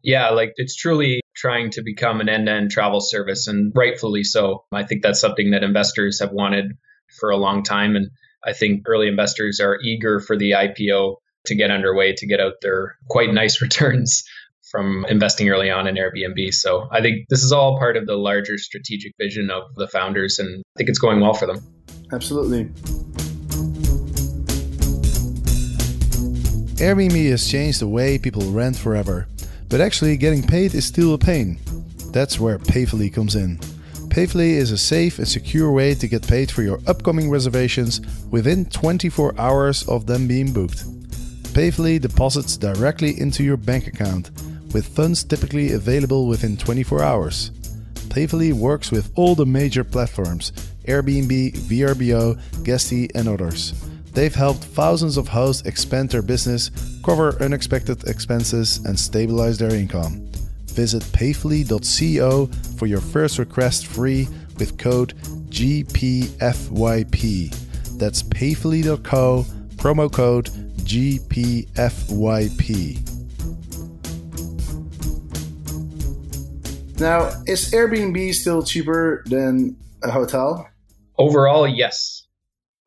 Yeah, 0.01 0.29
like 0.29 0.53
it's 0.55 0.75
truly 0.75 1.21
trying 1.35 1.69
to 1.71 1.83
become 1.83 2.21
an 2.21 2.29
end 2.29 2.47
to 2.47 2.53
end 2.53 2.71
travel 2.71 3.01
service 3.01 3.47
and 3.47 3.71
rightfully 3.75 4.23
so. 4.23 4.65
I 4.71 4.83
think 4.83 5.03
that's 5.03 5.19
something 5.19 5.51
that 5.51 5.63
investors 5.63 6.19
have 6.21 6.31
wanted 6.31 6.71
for 7.19 7.29
a 7.29 7.37
long 7.37 7.61
time. 7.61 7.95
And 7.95 8.09
I 8.43 8.53
think 8.53 8.83
early 8.87 9.07
investors 9.07 9.59
are 9.59 9.79
eager 9.81 10.19
for 10.19 10.37
the 10.37 10.51
IPO 10.51 11.17
to 11.47 11.55
get 11.55 11.71
underway 11.71 12.13
to 12.13 12.27
get 12.27 12.39
out 12.39 12.53
their 12.61 12.97
quite 13.09 13.33
nice 13.33 13.61
returns 13.61 14.23
from 14.71 15.05
investing 15.07 15.49
early 15.49 15.69
on 15.69 15.87
in 15.87 15.95
Airbnb. 15.95 16.53
So 16.53 16.87
I 16.91 17.01
think 17.01 17.27
this 17.29 17.43
is 17.43 17.51
all 17.51 17.77
part 17.77 17.97
of 17.97 18.07
the 18.07 18.15
larger 18.15 18.57
strategic 18.57 19.13
vision 19.19 19.49
of 19.49 19.63
the 19.75 19.87
founders, 19.87 20.39
and 20.39 20.63
I 20.75 20.77
think 20.77 20.89
it's 20.89 20.99
going 20.99 21.19
well 21.19 21.33
for 21.33 21.45
them. 21.45 21.63
Absolutely. 22.11 22.65
Airbnb 26.75 27.29
has 27.29 27.49
changed 27.49 27.79
the 27.79 27.87
way 27.87 28.17
people 28.17 28.51
rent 28.51 28.75
forever, 28.75 29.27
but 29.69 29.79
actually 29.79 30.17
getting 30.17 30.43
paid 30.45 30.75
is 30.75 30.85
still 30.85 31.13
a 31.13 31.17
pain. 31.17 31.57
That's 32.11 32.39
where 32.39 32.59
Payfully 32.59 33.13
comes 33.13 33.35
in. 33.35 33.57
Payfully 34.09 34.51
is 34.51 34.71
a 34.71 34.77
safe 34.77 35.19
and 35.19 35.27
secure 35.27 35.71
way 35.71 35.95
to 35.95 36.07
get 36.07 36.27
paid 36.27 36.51
for 36.51 36.63
your 36.63 36.79
upcoming 36.87 37.29
reservations 37.29 38.01
within 38.29 38.65
24 38.65 39.39
hours 39.39 39.87
of 39.87 40.05
them 40.05 40.27
being 40.27 40.53
booked. 40.53 40.83
Payfully 41.55 42.01
deposits 42.01 42.57
directly 42.57 43.17
into 43.17 43.41
your 43.41 43.55
bank 43.55 43.87
account, 43.87 44.29
with 44.73 44.93
funds 44.93 45.23
typically 45.23 45.71
available 45.71 46.27
within 46.27 46.57
24 46.57 47.01
hours. 47.01 47.51
Payfully 48.09 48.51
works 48.51 48.91
with 48.91 49.09
all 49.15 49.35
the 49.35 49.45
major 49.45 49.85
platforms 49.85 50.51
Airbnb, 50.85 51.53
VRBO, 51.53 52.37
Guesty, 52.65 53.07
and 53.15 53.29
others. 53.29 53.73
They've 54.11 54.35
helped 54.35 54.65
thousands 54.65 55.15
of 55.15 55.29
hosts 55.29 55.65
expand 55.65 56.09
their 56.09 56.21
business, 56.21 56.71
cover 57.05 57.41
unexpected 57.41 58.03
expenses, 58.03 58.83
and 58.83 58.99
stabilize 58.99 59.57
their 59.57 59.73
income. 59.73 60.29
Visit 60.65 61.03
payfully.co 61.03 62.47
for 62.77 62.85
your 62.85 62.99
first 62.99 63.39
request 63.39 63.87
free 63.87 64.27
with 64.59 64.77
code 64.77 65.13
GPFYP. 65.51 66.37
That's 67.97 68.23
payfully.co, 68.23 69.45
promo 69.77 70.11
code 70.11 70.49
GPFYP. 70.85 72.65
Now, 76.99 77.31
is 77.45 77.71
Airbnb 77.71 78.33
still 78.33 78.63
cheaper 78.63 79.23
than 79.25 79.75
a 80.03 80.11
hotel? 80.11 80.69
Overall, 81.17 81.67
yes. 81.67 82.25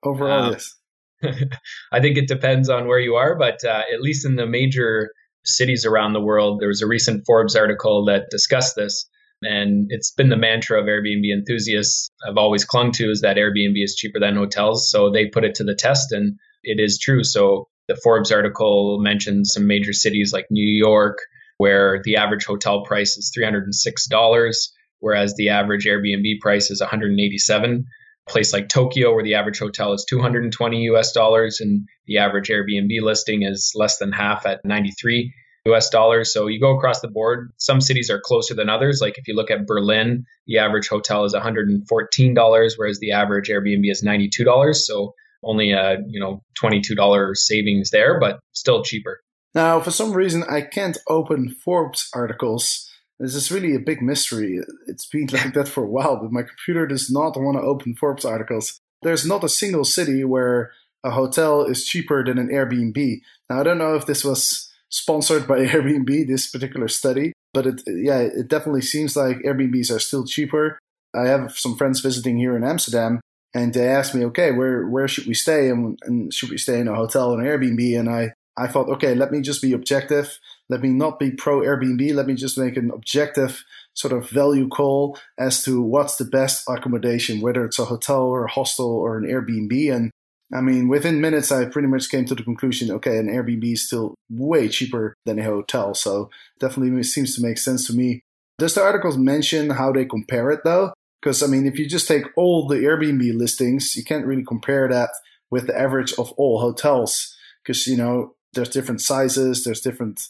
Overall, 0.03 0.45
Um, 0.45 0.53
yes. 0.53 0.75
I 1.93 2.01
think 2.01 2.17
it 2.17 2.29
depends 2.29 2.69
on 2.71 2.87
where 2.87 3.01
you 3.01 3.17
are, 3.17 3.35
but 3.37 3.65
uh, 3.65 3.83
at 3.93 4.01
least 4.01 4.25
in 4.25 4.37
the 4.37 4.47
major 4.47 5.11
cities 5.45 5.85
around 5.85 6.13
the 6.13 6.21
world, 6.21 6.61
there 6.61 6.69
was 6.69 6.81
a 6.83 6.87
recent 6.87 7.25
Forbes 7.27 7.57
article 7.57 8.05
that 8.07 8.31
discussed 8.31 8.77
this. 8.77 9.09
And 9.43 9.87
it's 9.91 10.11
been 10.13 10.29
the 10.31 10.37
mantra 10.37 10.81
of 10.81 10.87
Airbnb 10.87 11.33
enthusiasts 11.33 12.11
I've 12.29 12.37
always 12.37 12.65
clung 12.65 12.93
to 12.93 13.11
is 13.11 13.21
that 13.21 13.37
Airbnb 13.37 13.83
is 13.83 13.95
cheaper 13.95 14.19
than 14.19 14.37
hotels. 14.37 14.91
So 14.91 15.11
they 15.11 15.27
put 15.27 15.45
it 15.45 15.55
to 15.57 15.65
the 15.65 15.75
test, 15.77 16.13
and 16.13 16.39
it 16.65 16.81
is 16.81 16.99
true. 16.99 17.23
So 17.23 17.69
the 17.89 17.99
Forbes 18.03 18.31
article 18.31 18.99
mentions 19.01 19.53
some 19.53 19.67
major 19.67 19.93
cities 19.93 20.33
like 20.33 20.47
New 20.51 20.67
York, 20.67 21.19
where 21.57 22.01
the 22.05 22.17
average 22.17 22.45
hotel 22.45 22.85
price 22.85 23.17
is 23.17 23.33
$306, 23.37 24.69
whereas 25.01 25.35
the 25.37 25.49
average 25.49 25.87
Airbnb 25.87 26.41
price 26.41 26.71
is 26.71 26.81
187. 26.81 27.85
A 28.27 28.31
place 28.31 28.53
like 28.53 28.69
Tokyo, 28.69 29.15
where 29.15 29.25
the 29.25 29.35
average 29.35 29.59
hotel 29.59 29.95
is 29.95 30.05
220 30.09 30.83
US 30.93 31.13
dollars 31.13 31.61
and 31.61 31.89
the 32.07 32.19
average 32.19 32.49
Airbnb 32.49 33.01
listing 33.01 33.43
is 33.43 33.73
less 33.75 33.99
than 33.99 34.13
half 34.13 34.45
at 34.45 34.61
93 34.65 35.33
US 35.67 35.89
dollars. 35.89 36.33
So 36.33 36.47
you 36.47 36.61
go 36.61 36.77
across 36.77 37.01
the 37.01 37.09
board. 37.09 37.51
Some 37.57 37.81
cities 37.81 38.11
are 38.11 38.21
closer 38.21 38.55
than 38.55 38.69
others. 38.69 39.01
Like 39.01 39.19
if 39.19 39.27
you 39.29 39.35
look 39.35 39.51
at 39.51 39.67
Berlin, 39.67 40.25
the 40.47 40.59
average 40.59 40.89
hotel 40.89 41.25
is 41.25 41.35
$114, 41.35 42.73
whereas 42.77 42.99
the 42.99 43.13
average 43.13 43.49
Airbnb 43.49 43.91
is 43.91 44.05
$92. 44.05 44.75
So 44.75 45.15
only 45.43 45.73
a 45.73 45.99
you 46.07 46.21
know 46.21 46.43
$22 46.61 47.37
savings 47.37 47.91
there, 47.91 48.19
but 48.19 48.41
still 48.53 48.83
cheaper. 48.83 49.21
Now, 49.55 49.81
for 49.81 49.91
some 49.91 50.13
reason, 50.13 50.45
I 50.49 50.61
can't 50.61 50.99
open 51.09 51.55
Forbes 51.65 52.09
articles. 52.15 52.89
This 53.19 53.35
is 53.35 53.51
really 53.51 53.75
a 53.75 53.81
big 53.81 54.03
mystery. 54.03 54.61
It's 54.87 55.07
been 55.07 55.27
like 55.33 55.55
that 55.55 55.69
for 55.69 55.85
a 55.85 55.91
while, 55.91 56.21
but 56.21 56.33
my 56.33 56.43
computer 56.43 56.87
does 56.87 57.11
not 57.11 57.37
want 57.37 57.57
to 57.57 57.63
open 57.63 57.95
Forbes 57.95 58.25
articles. 58.25 58.79
There's 59.03 59.27
not 59.27 59.45
a 59.45 59.49
single 59.49 59.85
city 59.85 60.25
where 60.25 60.73
a 61.05 61.11
hotel 61.11 61.65
is 61.65 61.87
cheaper 61.87 62.25
than 62.25 62.39
an 62.39 62.49
Airbnb. 62.49 63.21
Now, 63.49 63.61
I 63.61 63.63
don't 63.63 63.79
know 63.79 63.95
if 63.95 64.07
this 64.07 64.25
was 64.25 64.71
sponsored 64.91 65.47
by 65.47 65.59
Airbnb, 65.67 66.27
this 66.27 66.51
particular 66.51 66.89
study, 66.89 67.33
but 67.55 67.67
it, 67.67 67.83
yeah, 67.87 68.19
it 68.21 68.49
definitely 68.49 68.83
seems 68.83 69.17
like 69.17 69.39
Airbnbs 69.39 69.95
are 69.95 70.01
still 70.01 70.25
cheaper. 70.25 70.79
I 71.15 71.27
have 71.27 71.57
some 71.57 71.77
friends 71.77 72.01
visiting 72.01 72.37
here 72.37 72.57
in 72.57 72.65
Amsterdam, 72.65 73.21
and 73.55 73.73
they 73.73 73.89
asked 73.89 74.15
me, 74.15 74.25
okay, 74.27 74.53
where 74.53 74.87
where 74.87 75.09
should 75.09 75.27
we 75.27 75.35
stay, 75.35 75.71
and, 75.71 75.99
and 76.03 76.33
should 76.33 76.51
we 76.51 76.59
stay 76.59 76.81
in 76.81 76.89
a 76.89 76.95
hotel 76.95 77.33
or 77.33 77.41
an 77.41 77.47
Airbnb? 77.47 77.99
And 77.99 78.09
I 78.09 78.33
I 78.57 78.67
thought, 78.67 78.89
okay, 78.89 79.15
let 79.15 79.31
me 79.31 79.41
just 79.41 79.63
be 79.63 79.73
objective. 79.73 80.39
Let 80.69 80.83
me 80.83 80.91
not 80.91 81.19
be 81.19 81.31
pro 81.31 81.61
Airbnb. 81.61 82.15
Let 82.15 82.27
me 82.27 82.35
just 82.35 82.59
make 82.59 82.77
an 82.77 82.91
objective 82.91 83.65
sort 83.95 84.13
of 84.13 84.29
value 84.29 84.69
call 84.69 85.19
as 85.39 85.63
to 85.63 85.81
what's 85.81 86.17
the 86.17 86.25
best 86.25 86.65
accommodation, 86.69 87.41
whether 87.41 87.65
it's 87.65 87.79
a 87.79 87.85
hotel 87.85 88.23
or 88.23 88.45
a 88.45 88.51
hostel 88.51 88.91
or 88.91 89.17
an 89.17 89.25
Airbnb. 89.25 89.95
And 89.95 90.11
I 90.53 90.61
mean, 90.61 90.89
within 90.89 91.21
minutes, 91.21 91.53
I 91.53 91.67
pretty 91.67 91.89
much 91.89 92.11
came 92.11 92.25
to 92.27 92.35
the 92.35 92.43
conclusion, 92.43 92.91
okay, 92.91 93.19
an 93.19 93.29
Airbnb 93.29 93.73
is 93.73 93.87
still 93.87 94.15
way 94.31 94.69
cheaper 94.69 95.15
than 95.25 95.39
a 95.39 95.45
hotel. 95.45 95.95
So 95.95 96.31
definitely 96.59 97.03
seems 97.05 97.35
to 97.37 97.43
make 97.43 97.59
sense 97.59 97.87
to 97.87 97.93
me. 97.93 98.23
Does 98.59 98.75
the 98.75 98.83
articles 98.83 99.17
mention 99.17 99.71
how 99.71 99.93
they 99.93 100.05
compare 100.05 100.51
it 100.51 100.61
though? 100.65 100.93
Because 101.21 101.43
I 101.43 101.47
mean, 101.47 101.67
if 101.67 101.79
you 101.79 101.89
just 101.89 102.09
take 102.09 102.25
all 102.37 102.67
the 102.67 102.77
Airbnb 102.77 103.37
listings, 103.37 103.97
you 103.97 104.05
can't 104.05 104.27
really 104.27 104.45
compare 104.45 104.89
that 104.89 105.11
with 105.51 105.67
the 105.67 105.79
average 105.79 106.13
of 106.15 106.33
all 106.33 106.61
hotels. 106.61 107.35
Because, 107.63 107.87
you 107.87 107.97
know, 107.97 108.35
there's 108.53 108.69
different 108.69 109.01
sizes, 109.01 109.65
there's 109.65 109.81
different 109.81 110.21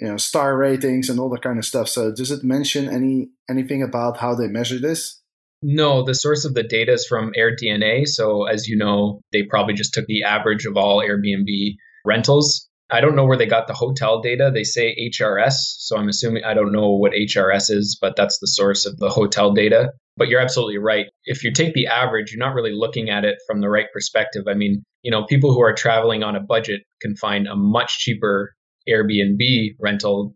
you 0.00 0.06
know 0.06 0.16
star 0.16 0.56
ratings 0.56 1.08
and 1.08 1.18
all 1.18 1.28
that 1.30 1.42
kind 1.42 1.58
of 1.58 1.64
stuff. 1.64 1.88
So 1.88 2.12
does 2.12 2.30
it 2.30 2.44
mention 2.44 2.88
any 2.88 3.30
anything 3.50 3.82
about 3.82 4.18
how 4.18 4.34
they 4.34 4.46
measure 4.46 4.78
this? 4.78 5.20
No, 5.60 6.04
the 6.04 6.14
source 6.14 6.44
of 6.44 6.54
the 6.54 6.62
data 6.62 6.92
is 6.92 7.06
from 7.06 7.32
AirDNA. 7.36 8.06
So, 8.06 8.44
as 8.44 8.68
you 8.68 8.76
know, 8.76 9.22
they 9.32 9.42
probably 9.42 9.74
just 9.74 9.92
took 9.92 10.06
the 10.06 10.22
average 10.22 10.66
of 10.66 10.76
all 10.76 11.02
Airbnb 11.02 11.74
rentals. 12.04 12.67
I 12.90 13.00
don't 13.00 13.14
know 13.14 13.26
where 13.26 13.36
they 13.36 13.46
got 13.46 13.66
the 13.66 13.74
hotel 13.74 14.20
data. 14.20 14.50
They 14.52 14.64
say 14.64 14.96
HRS. 14.96 15.54
So, 15.78 15.96
I'm 15.96 16.08
assuming 16.08 16.44
I 16.44 16.54
don't 16.54 16.72
know 16.72 16.90
what 16.90 17.12
HRS 17.12 17.70
is, 17.70 17.98
but 18.00 18.16
that's 18.16 18.38
the 18.38 18.46
source 18.46 18.86
of 18.86 18.96
the 18.98 19.10
hotel 19.10 19.52
data. 19.52 19.92
But 20.16 20.28
you're 20.28 20.40
absolutely 20.40 20.78
right. 20.78 21.06
If 21.24 21.44
you 21.44 21.52
take 21.52 21.74
the 21.74 21.86
average, 21.86 22.32
you're 22.32 22.44
not 22.44 22.54
really 22.54 22.72
looking 22.72 23.10
at 23.10 23.24
it 23.24 23.36
from 23.46 23.60
the 23.60 23.68
right 23.68 23.86
perspective. 23.92 24.44
I 24.48 24.54
mean, 24.54 24.82
you 25.02 25.10
know, 25.10 25.24
people 25.24 25.52
who 25.52 25.62
are 25.62 25.74
traveling 25.74 26.22
on 26.22 26.34
a 26.34 26.40
budget 26.40 26.82
can 27.00 27.14
find 27.14 27.46
a 27.46 27.54
much 27.54 27.98
cheaper 27.98 28.54
Airbnb 28.88 29.76
rental, 29.78 30.34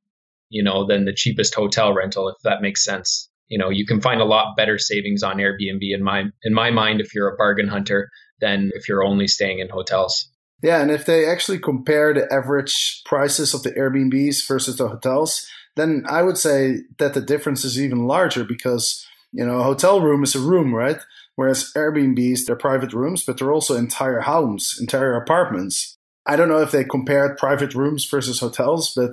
you 0.51 0.63
know, 0.63 0.87
than 0.87 1.05
the 1.05 1.13
cheapest 1.13 1.55
hotel 1.55 1.95
rental, 1.95 2.29
if 2.29 2.37
that 2.45 2.63
makes 2.63 2.85
sense. 2.85 3.29
You 3.49 3.59
know, 3.59 3.71
you 3.71 3.85
can 3.85 4.01
find 4.01 4.21
a 4.21 4.25
lot 4.25 4.57
better 4.57 4.79
savings 4.79 5.23
on 5.23 5.39
Airbnb 5.39 5.81
in 5.83 6.03
my 6.03 6.25
in 6.43 6.55
my 6.55 6.71
mind 6.71 7.01
if 7.01 7.15
you're 7.15 7.29
a 7.29 7.37
bargain 7.37 7.69
hunter 7.69 8.09
than 8.41 8.71
if 8.75 8.89
you're 8.89 9.05
only 9.05 9.27
staying 9.27 9.59
in 9.59 9.69
hotels. 9.69 10.29
Yeah, 10.63 10.81
and 10.81 10.91
if 10.91 11.07
they 11.07 11.27
actually 11.27 11.59
compare 11.59 12.15
the 12.15 12.33
average 12.33 13.03
prices 13.05 13.53
of 13.53 13.63
the 13.65 13.73
Airbnbs 13.73 14.47
versus 14.47 14.77
the 14.77 14.89
hotels, 14.89 15.47
then 15.75 16.05
I 16.09 16.23
would 16.23 16.39
say 16.39 16.83
that 16.99 17.15
the 17.15 17.21
difference 17.21 17.65
is 17.65 17.81
even 17.81 18.07
larger 18.07 18.45
because, 18.45 19.05
you 19.33 19.45
know, 19.45 19.61
a 19.61 19.65
hotel 19.65 20.01
room 20.01 20.23
is 20.23 20.35
a 20.35 20.41
room, 20.41 20.75
right? 20.75 20.99
Whereas 21.35 21.73
Airbnbs, 21.75 22.45
they're 22.47 22.57
private 22.57 22.93
rooms, 22.93 23.25
but 23.25 23.39
they're 23.39 23.53
also 23.53 23.77
entire 23.77 24.21
homes, 24.21 24.77
entire 24.81 25.15
apartments. 25.15 25.97
I 26.27 26.37
don't 26.37 26.49
know 26.49 26.61
if 26.63 26.71
they 26.71 26.85
compared 26.85 27.39
private 27.39 27.75
rooms 27.75 28.05
versus 28.05 28.39
hotels, 28.39 28.93
but 28.95 29.13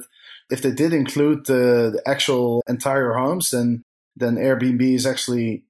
if 0.49 0.61
they 0.61 0.71
did 0.71 0.93
include 0.93 1.45
the, 1.45 1.91
the 1.95 2.01
actual 2.05 2.63
entire 2.67 3.13
homes, 3.13 3.51
then 3.51 3.83
then 4.15 4.35
Airbnb 4.35 4.81
is 4.81 5.05
actually 5.05 5.63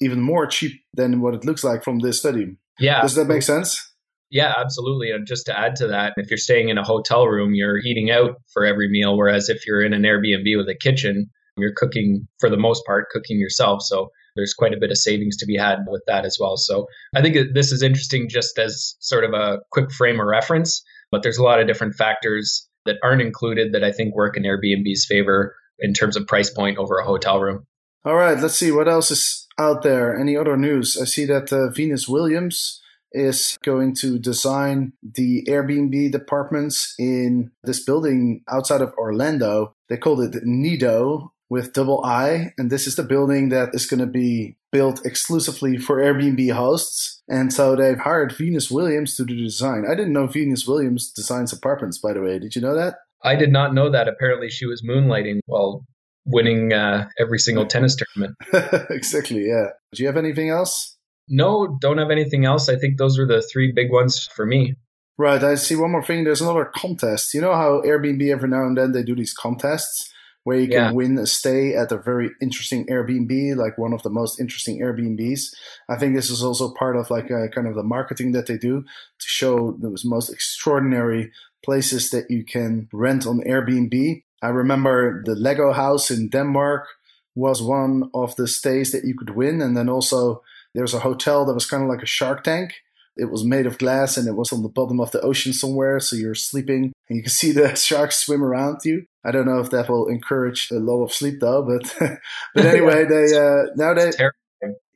even 0.00 0.20
more 0.20 0.46
cheap 0.46 0.82
than 0.92 1.20
what 1.20 1.34
it 1.34 1.44
looks 1.44 1.62
like 1.62 1.84
from 1.84 2.00
this 2.00 2.18
study. 2.18 2.56
Yeah. 2.78 3.00
Does 3.02 3.14
that 3.14 3.26
make 3.26 3.42
sense? 3.42 3.93
Yeah, 4.30 4.52
absolutely. 4.56 5.10
And 5.10 5.26
just 5.26 5.46
to 5.46 5.58
add 5.58 5.76
to 5.76 5.88
that, 5.88 6.14
if 6.16 6.30
you're 6.30 6.38
staying 6.38 6.68
in 6.68 6.78
a 6.78 6.84
hotel 6.84 7.26
room, 7.26 7.54
you're 7.54 7.78
eating 7.78 8.10
out 8.10 8.40
for 8.52 8.64
every 8.64 8.88
meal. 8.88 9.16
Whereas 9.16 9.48
if 9.48 9.66
you're 9.66 9.82
in 9.82 9.92
an 9.92 10.02
Airbnb 10.02 10.56
with 10.56 10.68
a 10.68 10.74
kitchen, 10.74 11.30
you're 11.56 11.74
cooking 11.76 12.26
for 12.40 12.50
the 12.50 12.56
most 12.56 12.84
part, 12.84 13.10
cooking 13.10 13.38
yourself. 13.38 13.82
So 13.82 14.10
there's 14.34 14.54
quite 14.54 14.74
a 14.74 14.80
bit 14.80 14.90
of 14.90 14.98
savings 14.98 15.36
to 15.36 15.46
be 15.46 15.56
had 15.56 15.80
with 15.86 16.02
that 16.06 16.24
as 16.24 16.38
well. 16.40 16.56
So 16.56 16.86
I 17.14 17.22
think 17.22 17.36
this 17.54 17.70
is 17.70 17.82
interesting 17.82 18.28
just 18.28 18.58
as 18.58 18.96
sort 18.98 19.24
of 19.24 19.32
a 19.32 19.60
quick 19.70 19.92
frame 19.92 20.18
of 20.18 20.26
reference, 20.26 20.82
but 21.10 21.22
there's 21.22 21.38
a 21.38 21.44
lot 21.44 21.60
of 21.60 21.68
different 21.68 21.94
factors 21.94 22.68
that 22.86 22.96
aren't 23.02 23.22
included 23.22 23.72
that 23.72 23.84
I 23.84 23.92
think 23.92 24.14
work 24.14 24.36
in 24.36 24.42
Airbnb's 24.42 25.06
favor 25.06 25.54
in 25.78 25.94
terms 25.94 26.16
of 26.16 26.26
price 26.26 26.50
point 26.50 26.78
over 26.78 26.98
a 26.98 27.04
hotel 27.04 27.40
room. 27.40 27.66
All 28.04 28.16
right, 28.16 28.38
let's 28.38 28.56
see 28.56 28.70
what 28.70 28.88
else 28.88 29.10
is 29.10 29.46
out 29.58 29.82
there. 29.82 30.18
Any 30.18 30.36
other 30.36 30.56
news? 30.56 30.98
I 31.00 31.04
see 31.04 31.24
that 31.26 31.52
uh, 31.52 31.70
Venus 31.70 32.08
Williams 32.08 32.80
is 33.14 33.58
going 33.64 33.94
to 33.96 34.18
design 34.18 34.92
the 35.02 35.44
Airbnb 35.48 36.12
departments 36.12 36.94
in 36.98 37.50
this 37.62 37.82
building 37.84 38.42
outside 38.48 38.80
of 38.80 38.92
Orlando. 38.98 39.74
They 39.88 39.96
called 39.96 40.20
it 40.20 40.44
Niido 40.44 41.30
with 41.48 41.72
double 41.72 42.04
I, 42.04 42.52
and 42.58 42.70
this 42.70 42.86
is 42.86 42.96
the 42.96 43.02
building 43.02 43.50
that 43.50 43.70
is 43.74 43.86
going 43.86 44.00
to 44.00 44.06
be 44.06 44.56
built 44.72 45.06
exclusively 45.06 45.78
for 45.78 45.98
Airbnb 45.98 46.52
hosts. 46.52 47.22
And 47.28 47.52
so 47.52 47.76
they've 47.76 47.98
hired 47.98 48.32
Venus 48.32 48.70
Williams 48.70 49.16
to 49.16 49.24
do 49.24 49.36
the 49.36 49.44
design. 49.44 49.84
I 49.88 49.94
didn't 49.94 50.12
know 50.12 50.26
Venus 50.26 50.66
Williams 50.66 51.12
designs 51.12 51.52
apartments, 51.52 51.98
by 51.98 52.12
the 52.12 52.22
way. 52.22 52.38
Did 52.38 52.56
you 52.56 52.62
know 52.62 52.74
that? 52.74 52.96
I 53.22 53.36
did 53.36 53.52
not 53.52 53.72
know 53.72 53.90
that. 53.90 54.08
Apparently, 54.08 54.50
she 54.50 54.66
was 54.66 54.82
moonlighting 54.82 55.40
while 55.46 55.84
winning 56.26 56.72
uh, 56.72 57.08
every 57.18 57.38
single 57.38 57.66
tennis 57.66 57.96
tournament. 57.96 58.36
exactly, 58.90 59.46
yeah. 59.46 59.68
Do 59.94 60.02
you 60.02 60.06
have 60.08 60.16
anything 60.16 60.50
else? 60.50 60.96
No, 61.28 61.78
don't 61.80 61.98
have 61.98 62.10
anything 62.10 62.44
else. 62.44 62.68
I 62.68 62.76
think 62.76 62.98
those 62.98 63.18
were 63.18 63.26
the 63.26 63.42
three 63.42 63.72
big 63.72 63.90
ones 63.90 64.28
for 64.34 64.44
me. 64.46 64.74
Right. 65.16 65.42
I 65.42 65.54
see 65.54 65.76
one 65.76 65.92
more 65.92 66.02
thing. 66.02 66.24
There's 66.24 66.40
another 66.42 66.64
contest. 66.64 67.34
You 67.34 67.40
know 67.40 67.54
how 67.54 67.80
Airbnb 67.82 68.30
every 68.30 68.48
now 68.48 68.64
and 68.66 68.76
then 68.76 68.92
they 68.92 69.02
do 69.02 69.14
these 69.14 69.32
contests 69.32 70.10
where 70.42 70.58
you 70.58 70.66
can 70.66 70.72
Yeah. 70.76 70.92
win 70.92 71.16
a 71.18 71.26
stay 71.26 71.74
at 71.74 71.92
a 71.92 71.96
very 71.96 72.30
interesting 72.42 72.84
Airbnb, 72.86 73.56
like 73.56 73.78
one 73.78 73.94
of 73.94 74.02
the 74.02 74.10
most 74.10 74.38
interesting 74.40 74.80
Airbnbs. 74.80 75.54
I 75.88 75.96
think 75.96 76.14
this 76.14 76.30
is 76.30 76.42
also 76.42 76.74
part 76.74 76.96
of 76.96 77.10
like 77.10 77.30
a, 77.30 77.48
kind 77.48 77.66
of 77.66 77.74
the 77.76 77.82
marketing 77.82 78.32
that 78.32 78.46
they 78.46 78.58
do 78.58 78.82
to 78.82 79.26
show 79.26 79.76
those 79.80 80.04
most 80.04 80.28
extraordinary 80.30 81.30
places 81.64 82.10
that 82.10 82.30
you 82.30 82.44
can 82.44 82.88
rent 82.92 83.26
on 83.26 83.40
Airbnb. 83.46 84.22
I 84.42 84.48
remember 84.48 85.22
the 85.24 85.34
Lego 85.34 85.72
house 85.72 86.10
in 86.10 86.28
Denmark 86.28 86.88
was 87.34 87.62
one 87.62 88.10
of 88.12 88.36
the 88.36 88.46
stays 88.46 88.92
that 88.92 89.04
you 89.04 89.14
could 89.16 89.30
win. 89.30 89.62
And 89.62 89.74
then 89.76 89.88
also 89.88 90.42
there's 90.74 90.94
a 90.94 91.00
hotel 91.00 91.44
that 91.46 91.54
was 91.54 91.66
kind 91.66 91.82
of 91.82 91.88
like 91.88 92.02
a 92.02 92.06
shark 92.06 92.44
tank. 92.44 92.74
It 93.16 93.30
was 93.30 93.44
made 93.44 93.66
of 93.66 93.78
glass 93.78 94.16
and 94.16 94.26
it 94.26 94.34
was 94.34 94.52
on 94.52 94.62
the 94.62 94.68
bottom 94.68 95.00
of 95.00 95.12
the 95.12 95.20
ocean 95.20 95.52
somewhere. 95.52 96.00
So 96.00 96.16
you're 96.16 96.34
sleeping 96.34 96.92
and 97.08 97.16
you 97.16 97.22
can 97.22 97.30
see 97.40 97.52
the 97.52 97.74
sharks 97.74 98.18
swim 98.18 98.42
around 98.42 98.80
you. 98.84 99.06
I 99.24 99.30
don't 99.30 99.46
know 99.46 99.60
if 99.60 99.70
that 99.70 99.88
will 99.88 100.08
encourage 100.08 100.68
a 100.70 100.78
lot 100.78 101.02
of 101.04 101.12
sleep 101.12 101.40
though, 101.40 101.62
but, 101.62 101.94
but 102.54 102.64
anyway, 102.64 103.04
they 103.04 103.36
uh, 103.36 103.70
now 103.76 103.94
they 103.94 104.10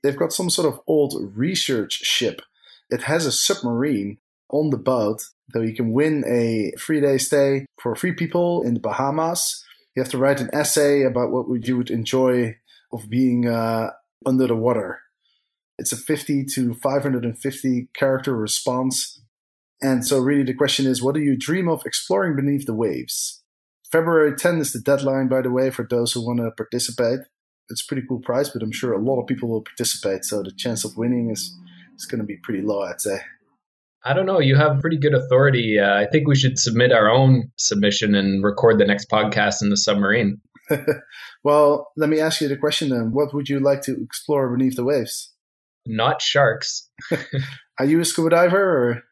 they've 0.03 0.17
got 0.17 0.33
some 0.33 0.51
sort 0.51 0.73
of 0.73 0.81
old 0.87 1.15
research 1.35 1.95
ship. 2.03 2.43
It 2.91 3.03
has 3.03 3.27
a 3.27 3.33
submarine 3.33 4.19
on 4.51 4.71
the 4.71 4.79
boat, 4.79 5.23
so 5.53 5.61
you 5.61 5.75
can 5.75 5.93
win 5.93 6.25
a 6.27 6.73
three 6.79 7.01
day 7.01 7.19
stay 7.19 7.67
for 7.81 7.95
three 7.95 8.13
people 8.13 8.63
in 8.63 8.75
the 8.75 8.81
Bahamas. 8.81 9.65
You 9.95 10.03
have 10.03 10.13
to 10.13 10.19
write 10.19 10.41
an 10.41 10.51
essay 10.53 11.03
about 11.03 11.31
what 11.31 11.49
would 11.49 11.67
you 11.67 11.77
would 11.77 11.91
enjoy 11.91 12.57
of 12.93 13.11
being 13.11 13.47
uh, 13.47 13.91
under 14.25 14.47
the 14.47 14.57
water. 14.57 15.01
It's 15.79 15.93
a 15.93 15.97
50 15.97 16.45
to 16.55 16.75
550 16.75 17.89
character 17.95 18.37
response. 18.37 19.21
And 19.81 20.05
so, 20.05 20.19
really, 20.19 20.43
the 20.43 20.55
question 20.55 20.87
is 20.87 21.03
what 21.03 21.15
do 21.15 21.21
you 21.21 21.37
dream 21.37 21.69
of 21.69 21.83
exploring 21.87 22.35
beneath 22.35 22.67
the 22.67 22.75
waves? 22.75 23.43
February 23.91 24.35
10 24.37 24.59
is 24.59 24.73
the 24.73 24.81
deadline, 24.81 25.29
by 25.29 25.41
the 25.41 25.51
way, 25.51 25.71
for 25.71 25.87
those 25.89 26.13
who 26.13 26.27
want 26.27 26.41
to 26.41 26.51
participate. 26.51 27.21
It's 27.71 27.83
a 27.83 27.87
pretty 27.87 28.07
cool 28.07 28.21
prize, 28.21 28.51
but 28.51 28.63
I'm 28.63 28.73
sure 28.73 28.93
a 28.93 29.03
lot 29.03 29.21
of 29.21 29.27
people 29.27 29.49
will 29.49 29.63
participate. 29.63 30.25
So, 30.25 30.43
the 30.43 30.53
chance 30.57 30.85
of 30.85 30.97
winning 30.97 31.31
is, 31.31 31.55
is 31.97 32.07
going 32.07 32.21
to 32.21 32.27
be 32.27 32.39
pretty 32.43 32.61
low, 32.61 32.83
I'd 32.83 33.01
say. 33.01 33.21
I 34.05 34.15
don't 34.15 34.27
know. 34.27 34.41
You 34.41 34.57
have 34.57 34.81
pretty 34.81 34.99
good 34.99 35.15
authority. 35.15 35.79
Uh, 35.79 35.95
I 35.95 36.07
think 36.07 36.27
we 36.27 36.37
should 36.37 36.59
submit 36.59 36.93
our 36.93 37.11
own 37.11 37.51
submission 37.57 38.15
and 38.15 38.43
record 38.43 38.79
the 38.79 38.85
next 38.85 39.11
podcast 39.11 39.63
in 39.63 39.71
the 39.71 39.77
submarine. 39.77 40.41
well, 41.45 41.93
let 41.97 42.09
me 42.09 42.21
ask 42.21 42.41
you 42.41 42.49
the 42.49 42.57
question 42.57 42.91
then. 42.91 43.13
What 43.13 43.35
would 43.35 43.49
you 43.49 43.61
like 43.61 43.83
to 43.83 44.01
explore 44.01 44.55
beneath 44.57 44.77
the 44.77 44.85
waves? 44.85 45.33
Not 45.89 46.23
sharks. 46.23 46.89
Are 47.81 47.87
you 47.87 48.01
a 48.01 48.05
scuba 48.05 48.31
diver 48.31 48.61
or? 48.61 49.03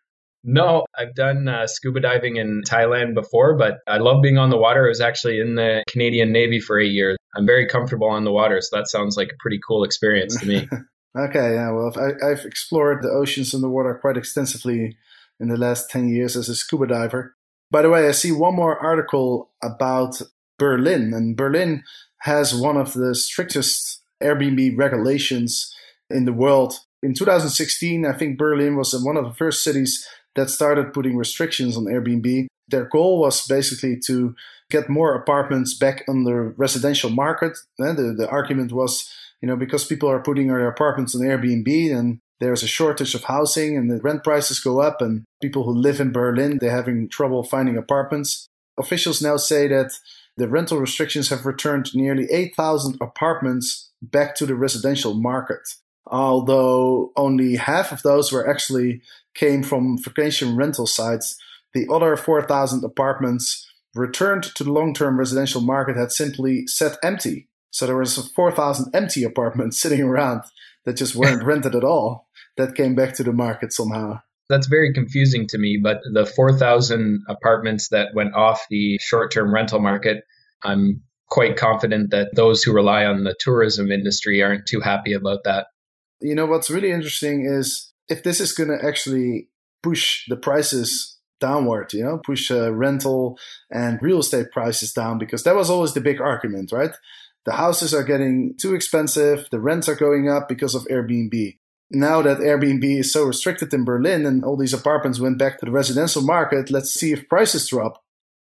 No, 0.44 0.84
I've 0.96 1.14
done 1.14 1.48
uh, 1.48 1.66
scuba 1.66 1.98
diving 1.98 2.36
in 2.36 2.62
Thailand 2.68 3.14
before, 3.14 3.56
but 3.56 3.78
I 3.88 3.96
love 3.96 4.22
being 4.22 4.38
on 4.38 4.50
the 4.50 4.58
water. 4.58 4.84
I 4.84 4.88
was 4.88 5.00
actually 5.00 5.40
in 5.40 5.56
the 5.56 5.82
Canadian 5.88 6.30
Navy 6.30 6.60
for 6.60 6.78
eight 6.78 6.92
years. 6.92 7.16
I'm 7.34 7.46
very 7.46 7.66
comfortable 7.66 8.08
on 8.08 8.22
the 8.22 8.30
water, 8.30 8.60
so 8.60 8.76
that 8.76 8.88
sounds 8.88 9.16
like 9.16 9.28
a 9.28 9.36
pretty 9.40 9.58
cool 9.66 9.82
experience 9.82 10.38
to 10.38 10.46
me. 10.46 10.68
Okay, 11.18 11.54
yeah, 11.54 11.70
well, 11.70 11.94
I, 11.96 12.30
I've 12.30 12.44
explored 12.44 13.02
the 13.02 13.08
oceans 13.08 13.54
and 13.54 13.62
the 13.62 13.70
water 13.70 13.98
quite 13.98 14.18
extensively 14.18 14.98
in 15.40 15.48
the 15.48 15.56
last 15.56 15.88
10 15.88 16.10
years 16.10 16.36
as 16.36 16.50
a 16.50 16.54
scuba 16.54 16.86
diver. 16.86 17.34
By 17.70 17.80
the 17.80 17.88
way, 17.88 18.06
I 18.06 18.10
see 18.10 18.32
one 18.32 18.54
more 18.54 18.78
article 18.78 19.50
about 19.62 20.20
Berlin, 20.58 21.14
and 21.14 21.34
Berlin 21.34 21.84
has 22.20 22.54
one 22.54 22.76
of 22.76 22.92
the 22.92 23.14
strictest 23.14 24.02
Airbnb 24.22 24.76
regulations 24.76 25.74
in 26.10 26.24
the 26.24 26.32
world. 26.32 26.74
In 27.02 27.14
2016, 27.14 28.06
I 28.06 28.12
think 28.12 28.38
Berlin 28.38 28.76
was 28.76 28.94
one 29.04 29.16
of 29.16 29.24
the 29.24 29.34
first 29.34 29.62
cities 29.62 30.06
that 30.34 30.50
started 30.50 30.92
putting 30.92 31.16
restrictions 31.16 31.76
on 31.76 31.84
Airbnb. 31.84 32.46
Their 32.68 32.84
goal 32.84 33.20
was 33.20 33.46
basically 33.46 33.98
to 34.06 34.34
get 34.70 34.88
more 34.88 35.14
apartments 35.14 35.76
back 35.76 36.04
on 36.08 36.24
the 36.24 36.34
residential 36.56 37.10
market. 37.10 37.56
And 37.78 37.96
the, 37.96 38.14
the 38.16 38.28
argument 38.28 38.72
was, 38.72 39.10
you 39.40 39.48
know, 39.48 39.56
because 39.56 39.84
people 39.84 40.10
are 40.10 40.22
putting 40.22 40.48
their 40.48 40.68
apartments 40.68 41.14
on 41.14 41.22
Airbnb 41.22 41.96
and 41.96 42.18
there's 42.40 42.62
a 42.62 42.68
shortage 42.68 43.14
of 43.14 43.24
housing 43.24 43.76
and 43.76 43.90
the 43.90 44.00
rent 44.00 44.24
prices 44.24 44.60
go 44.60 44.80
up 44.80 45.00
and 45.00 45.24
people 45.40 45.64
who 45.64 45.72
live 45.72 46.00
in 46.00 46.12
Berlin, 46.12 46.58
they're 46.60 46.70
having 46.70 47.08
trouble 47.08 47.42
finding 47.42 47.76
apartments. 47.76 48.46
Officials 48.78 49.22
now 49.22 49.36
say 49.36 49.68
that 49.68 49.92
the 50.36 50.48
rental 50.48 50.78
restrictions 50.78 51.30
have 51.30 51.46
returned 51.46 51.94
nearly 51.94 52.26
8,000 52.30 52.98
apartments 53.00 53.90
back 54.02 54.34
to 54.36 54.44
the 54.44 54.54
residential 54.54 55.14
market. 55.14 55.62
Although 56.06 57.12
only 57.16 57.56
half 57.56 57.92
of 57.92 58.02
those 58.02 58.30
were 58.30 58.48
actually 58.48 59.02
came 59.34 59.62
from 59.62 59.98
vacation 59.98 60.56
rental 60.56 60.86
sites, 60.86 61.36
the 61.74 61.86
other 61.92 62.16
4,000 62.16 62.84
apartments 62.84 63.68
returned 63.94 64.44
to 64.44 64.64
the 64.64 64.72
long-term 64.72 65.18
residential 65.18 65.60
market 65.60 65.96
had 65.96 66.12
simply 66.12 66.66
sat 66.66 66.98
empty. 67.02 67.48
So 67.70 67.86
there 67.86 67.96
was 67.96 68.16
4,000 68.34 68.94
empty 68.94 69.24
apartments 69.24 69.78
sitting 69.80 70.02
around 70.02 70.42
that 70.84 70.96
just 70.96 71.14
weren't 71.14 71.42
rented 71.44 71.74
at 71.74 71.84
all 71.84 72.28
that 72.56 72.74
came 72.74 72.94
back 72.94 73.14
to 73.14 73.22
the 73.22 73.32
market 73.32 73.72
somehow. 73.72 74.20
That's 74.48 74.68
very 74.68 74.92
confusing 74.92 75.48
to 75.48 75.58
me, 75.58 75.80
but 75.82 75.98
the 76.12 76.24
4,000 76.24 77.24
apartments 77.28 77.88
that 77.88 78.14
went 78.14 78.34
off 78.34 78.64
the 78.70 78.96
short 79.00 79.32
term 79.32 79.52
rental 79.52 79.80
market, 79.80 80.22
I'm 80.62 81.02
quite 81.28 81.56
confident 81.56 82.10
that 82.12 82.34
those 82.34 82.62
who 82.62 82.72
rely 82.72 83.04
on 83.04 83.24
the 83.24 83.34
tourism 83.38 83.90
industry 83.90 84.42
aren't 84.42 84.66
too 84.66 84.80
happy 84.80 85.14
about 85.14 85.44
that. 85.44 85.66
You 86.20 86.34
know, 86.34 86.46
what's 86.46 86.70
really 86.70 86.90
interesting 86.90 87.46
is 87.46 87.92
if 88.08 88.22
this 88.22 88.40
is 88.40 88.52
going 88.52 88.70
to 88.70 88.84
actually 88.84 89.48
push 89.82 90.24
the 90.28 90.36
prices 90.36 91.18
downward, 91.40 91.92
you 91.92 92.02
know, 92.02 92.18
push 92.24 92.50
uh, 92.50 92.72
rental 92.72 93.38
and 93.70 94.00
real 94.00 94.20
estate 94.20 94.50
prices 94.52 94.92
down, 94.92 95.18
because 95.18 95.42
that 95.44 95.54
was 95.54 95.70
always 95.70 95.92
the 95.92 96.00
big 96.00 96.20
argument, 96.20 96.72
right? 96.72 96.92
The 97.44 97.52
houses 97.52 97.94
are 97.94 98.02
getting 98.02 98.54
too 98.60 98.74
expensive, 98.74 99.46
the 99.50 99.60
rents 99.60 99.88
are 99.88 99.94
going 99.94 100.28
up 100.28 100.48
because 100.48 100.74
of 100.74 100.84
Airbnb. 100.86 101.58
Now 101.90 102.20
that 102.22 102.38
Airbnb 102.38 102.98
is 102.98 103.12
so 103.12 103.24
restricted 103.24 103.72
in 103.72 103.84
Berlin 103.84 104.26
and 104.26 104.44
all 104.44 104.56
these 104.56 104.74
apartments 104.74 105.20
went 105.20 105.38
back 105.38 105.60
to 105.60 105.66
the 105.66 105.70
residential 105.70 106.22
market, 106.22 106.70
let's 106.70 106.92
see 106.92 107.12
if 107.12 107.28
prices 107.28 107.68
drop. 107.68 108.02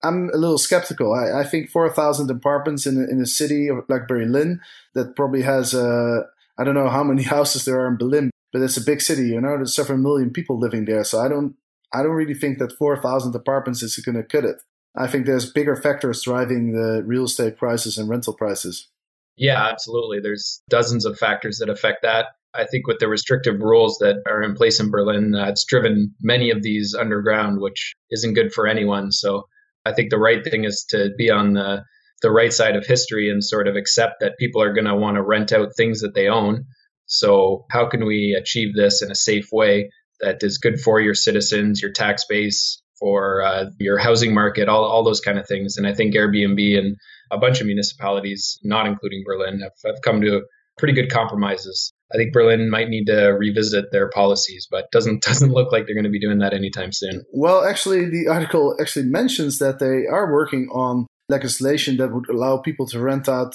I'm 0.03 0.29
a 0.33 0.37
little 0.37 0.57
skeptical. 0.57 1.13
I, 1.13 1.41
I 1.41 1.43
think 1.45 1.69
4,000 1.69 2.29
apartments 2.29 2.85
in, 2.85 2.97
in 3.09 3.21
a 3.21 3.25
city 3.25 3.69
like 3.87 4.07
Berlin 4.07 4.59
that 4.95 5.15
probably 5.15 5.43
has, 5.43 5.73
uh, 5.73 6.23
I 6.59 6.63
don't 6.63 6.75
know 6.75 6.89
how 6.89 7.03
many 7.03 7.23
houses 7.35 7.65
there 7.65 7.79
are 7.79 7.87
in 7.87 7.97
Berlin, 7.97 8.31
but 8.51 8.61
it's 8.61 8.77
a 8.77 8.83
big 8.83 9.01
city, 9.01 9.29
you 9.29 9.41
know, 9.41 9.57
there's 9.57 9.75
several 9.75 9.97
million 9.97 10.31
people 10.31 10.59
living 10.59 10.85
there. 10.85 11.03
So 11.03 11.19
I 11.19 11.27
don't, 11.27 11.55
I 11.93 12.03
don't 12.03 12.11
really 12.11 12.33
think 12.33 12.59
that 12.59 12.77
4,000 12.77 13.35
apartments 13.35 13.83
is 13.83 13.97
going 13.97 14.15
to 14.15 14.23
cut 14.23 14.45
it. 14.45 14.57
I 14.95 15.07
think 15.07 15.25
there's 15.25 15.51
bigger 15.51 15.75
factors 15.75 16.23
driving 16.23 16.73
the 16.73 17.03
real 17.05 17.25
estate 17.25 17.57
prices 17.57 17.97
and 17.97 18.09
rental 18.09 18.33
prices. 18.33 18.89
Yeah, 19.37 19.69
absolutely. 19.71 20.19
There's 20.19 20.61
dozens 20.69 21.05
of 21.05 21.17
factors 21.17 21.59
that 21.59 21.69
affect 21.69 22.01
that. 22.03 22.27
I 22.53 22.65
think 22.65 22.87
with 22.87 22.99
the 22.99 23.07
restrictive 23.07 23.61
rules 23.61 23.97
that 23.99 24.21
are 24.27 24.43
in 24.43 24.55
place 24.55 24.79
in 24.79 24.91
Berlin, 24.91 25.33
uh, 25.33 25.45
that's 25.45 25.63
driven 25.63 26.13
many 26.21 26.51
of 26.51 26.61
these 26.61 26.93
underground, 26.93 27.61
which 27.61 27.93
isn't 28.11 28.33
good 28.33 28.53
for 28.53 28.67
anyone. 28.67 29.11
So 29.11 29.47
I 29.85 29.93
think 29.93 30.09
the 30.09 30.19
right 30.19 30.43
thing 30.43 30.65
is 30.65 30.85
to 30.89 31.11
be 31.17 31.29
on 31.29 31.53
the 31.53 31.83
the 32.21 32.31
right 32.31 32.53
side 32.53 32.75
of 32.75 32.85
history 32.85 33.29
and 33.29 33.43
sort 33.43 33.67
of 33.67 33.75
accept 33.75 34.15
that 34.19 34.37
people 34.37 34.61
are 34.61 34.73
going 34.73 34.85
to 34.85 34.95
want 34.95 35.15
to 35.15 35.23
rent 35.23 35.51
out 35.51 35.75
things 35.75 36.01
that 36.01 36.13
they 36.13 36.27
own. 36.27 36.65
So 37.05 37.65
how 37.71 37.89
can 37.89 38.05
we 38.05 38.37
achieve 38.39 38.75
this 38.75 39.01
in 39.01 39.11
a 39.11 39.15
safe 39.15 39.49
way 39.51 39.89
that 40.21 40.43
is 40.43 40.59
good 40.59 40.79
for 40.79 41.01
your 41.01 41.15
citizens, 41.15 41.81
your 41.81 41.91
tax 41.91 42.25
base, 42.25 42.81
for 43.01 43.41
uh, 43.41 43.65
your 43.79 43.97
housing 43.97 44.33
market, 44.33 44.69
all, 44.69 44.85
all 44.85 45.03
those 45.03 45.19
kind 45.19 45.39
of 45.39 45.47
things. 45.47 45.75
And 45.75 45.87
I 45.87 45.93
think 45.93 46.13
Airbnb 46.13 46.77
and 46.77 46.95
a 47.31 47.37
bunch 47.37 47.59
of 47.59 47.65
municipalities, 47.65 48.59
not 48.63 48.85
including 48.85 49.23
Berlin, 49.25 49.59
have, 49.61 49.71
have 49.83 50.01
come 50.03 50.21
to 50.21 50.43
pretty 50.77 50.93
good 50.93 51.11
compromises. 51.11 51.91
I 52.13 52.17
think 52.17 52.31
Berlin 52.31 52.69
might 52.69 52.89
need 52.89 53.05
to 53.05 53.29
revisit 53.29 53.85
their 53.91 54.09
policies, 54.09 54.67
but 54.69 54.91
doesn't 54.91 55.23
doesn't 55.27 55.51
look 55.51 55.71
like 55.71 55.85
they're 55.85 55.95
going 55.95 56.03
to 56.03 56.11
be 56.11 56.19
doing 56.19 56.39
that 56.39 56.53
anytime 56.53 56.91
soon. 56.91 57.23
Well, 57.33 57.65
actually, 57.65 58.05
the 58.09 58.27
article 58.29 58.75
actually 58.79 59.05
mentions 59.05 59.59
that 59.59 59.79
they 59.79 60.05
are 60.07 60.31
working 60.31 60.69
on 60.71 61.07
legislation 61.35 61.97
that 61.97 62.13
would 62.13 62.29
allow 62.29 62.53
people 62.67 62.85
to 62.89 62.99
rent 62.99 63.27
out 63.37 63.53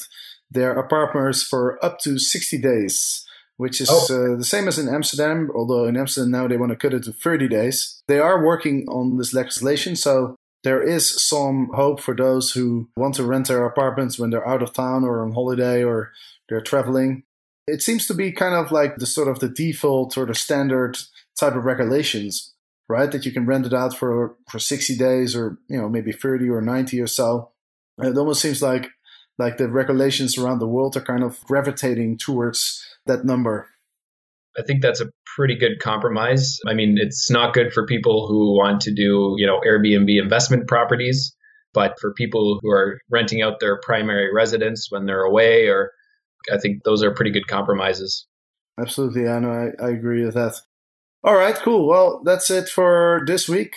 their 0.56 0.72
apartments 0.84 1.40
for 1.50 1.62
up 1.84 1.98
to 2.04 2.18
60 2.18 2.58
days 2.70 3.22
which 3.64 3.80
is 3.80 3.88
Oh. 3.90 4.04
uh, 4.16 4.36
the 4.36 4.44
same 4.54 4.68
as 4.68 4.78
in 4.78 4.86
Amsterdam, 4.98 5.38
although 5.58 5.86
in 5.88 5.96
Amsterdam 5.96 6.30
now 6.30 6.46
they 6.46 6.58
want 6.58 6.72
to 6.72 6.76
cut 6.82 6.92
it 6.92 7.04
to 7.04 7.12
30 7.12 7.48
days. 7.48 8.02
They 8.06 8.20
are 8.28 8.44
working 8.50 8.84
on 8.98 9.16
this 9.16 9.32
legislation, 9.32 9.96
so 9.96 10.36
there 10.62 10.82
is 10.96 11.04
some 11.32 11.70
hope 11.72 11.98
for 12.06 12.14
those 12.14 12.52
who 12.52 12.68
want 13.02 13.14
to 13.14 13.24
rent 13.24 13.48
their 13.48 13.64
apartments 13.64 14.18
when 14.18 14.28
they're 14.30 14.46
out 14.52 14.62
of 14.62 14.74
town 14.74 15.04
or 15.04 15.22
on 15.24 15.32
holiday 15.32 15.82
or 15.82 16.12
they're 16.48 16.60
traveling. 16.72 17.22
It 17.66 17.80
seems 17.82 18.06
to 18.08 18.14
be 18.14 18.30
kind 18.30 18.54
of 18.54 18.70
like 18.70 18.96
the 18.96 19.06
sort 19.06 19.28
of 19.28 19.38
the 19.40 19.48
default 19.48 20.18
or 20.18 20.26
the 20.26 20.34
standard 20.34 20.94
type 21.40 21.54
of 21.56 21.64
regulations, 21.64 22.52
right? 22.90 23.10
That 23.10 23.24
you 23.24 23.32
can 23.32 23.46
rent 23.46 23.64
it 23.66 23.72
out 23.82 23.96
for 23.96 24.36
for 24.50 24.58
60 24.58 24.96
days 25.08 25.34
or, 25.34 25.56
you 25.72 25.78
know, 25.78 25.88
maybe 25.88 26.12
30 26.12 26.50
or 26.50 26.60
90 26.60 27.00
or 27.00 27.06
so. 27.20 27.52
It 27.98 28.16
almost 28.16 28.42
seems 28.42 28.62
like 28.62 28.88
like 29.38 29.58
the 29.58 29.68
regulations 29.68 30.38
around 30.38 30.58
the 30.58 30.66
world 30.66 30.96
are 30.96 31.02
kind 31.02 31.22
of 31.22 31.40
gravitating 31.44 32.18
towards 32.18 32.82
that 33.06 33.24
number. 33.24 33.68
I 34.58 34.62
think 34.62 34.80
that's 34.80 35.00
a 35.00 35.10
pretty 35.36 35.54
good 35.54 35.80
compromise. 35.80 36.58
I 36.66 36.72
mean, 36.72 36.96
it's 36.98 37.30
not 37.30 37.52
good 37.52 37.72
for 37.72 37.86
people 37.86 38.26
who 38.26 38.56
want 38.56 38.80
to 38.82 38.90
do, 38.94 39.34
you 39.36 39.46
know, 39.46 39.60
Airbnb 39.60 40.20
investment 40.20 40.66
properties, 40.66 41.36
but 41.74 41.98
for 42.00 42.14
people 42.14 42.58
who 42.62 42.70
are 42.70 42.98
renting 43.10 43.42
out 43.42 43.60
their 43.60 43.78
primary 43.82 44.32
residence 44.34 44.86
when 44.90 45.04
they're 45.04 45.24
away, 45.24 45.68
or 45.68 45.92
I 46.50 46.58
think 46.58 46.84
those 46.84 47.02
are 47.02 47.12
pretty 47.12 47.30
good 47.30 47.46
compromises. 47.48 48.26
Absolutely, 48.80 49.28
I 49.28 49.38
know. 49.38 49.72
I, 49.78 49.84
I 49.84 49.90
agree 49.90 50.24
with 50.24 50.34
that. 50.34 50.54
All 51.22 51.34
right, 51.34 51.54
cool. 51.56 51.86
Well, 51.86 52.22
that's 52.24 52.50
it 52.50 52.68
for 52.68 53.22
this 53.26 53.48
week. 53.48 53.74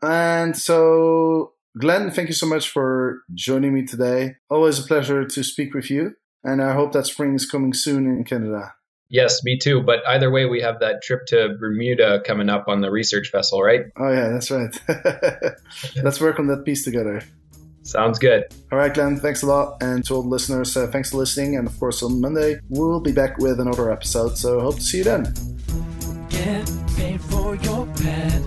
And 0.00 0.56
so, 0.56 1.53
Glenn, 1.76 2.10
thank 2.10 2.28
you 2.28 2.34
so 2.34 2.46
much 2.46 2.68
for 2.68 3.22
joining 3.34 3.74
me 3.74 3.84
today. 3.84 4.36
Always 4.48 4.78
a 4.78 4.86
pleasure 4.86 5.24
to 5.24 5.42
speak 5.42 5.74
with 5.74 5.90
you. 5.90 6.14
And 6.44 6.62
I 6.62 6.72
hope 6.74 6.92
that 6.92 7.06
spring 7.06 7.34
is 7.34 7.46
coming 7.46 7.72
soon 7.72 8.06
in 8.06 8.22
Canada. 8.24 8.74
Yes, 9.08 9.42
me 9.42 9.58
too. 9.58 9.82
But 9.82 10.06
either 10.06 10.30
way, 10.30 10.44
we 10.44 10.60
have 10.60 10.80
that 10.80 11.02
trip 11.02 11.26
to 11.28 11.56
Bermuda 11.58 12.22
coming 12.24 12.48
up 12.48 12.68
on 12.68 12.80
the 12.80 12.90
research 12.90 13.32
vessel, 13.32 13.62
right? 13.62 13.82
Oh, 13.96 14.10
yeah, 14.10 14.28
that's 14.28 14.50
right. 14.50 14.76
Let's 16.02 16.20
work 16.20 16.38
on 16.38 16.46
that 16.48 16.64
piece 16.64 16.84
together. 16.84 17.22
Sounds 17.82 18.18
good. 18.18 18.44
All 18.72 18.78
right, 18.78 18.92
Glenn, 18.92 19.16
thanks 19.16 19.42
a 19.42 19.46
lot. 19.46 19.82
And 19.82 20.04
to 20.06 20.14
all 20.14 20.22
the 20.22 20.28
listeners, 20.28 20.76
uh, 20.76 20.86
thanks 20.86 21.10
for 21.10 21.18
listening. 21.18 21.56
And 21.56 21.66
of 21.66 21.78
course, 21.78 22.02
on 22.02 22.20
Monday, 22.20 22.60
we'll 22.68 23.00
be 23.00 23.12
back 23.12 23.38
with 23.38 23.60
another 23.60 23.90
episode. 23.90 24.38
So 24.38 24.60
hope 24.60 24.76
to 24.76 24.82
see 24.82 24.98
you 24.98 25.04
then. 25.04 25.34
Get 26.28 26.70
paid 26.96 27.20
for 27.20 27.56
your 27.56 27.86
pet. 27.86 28.42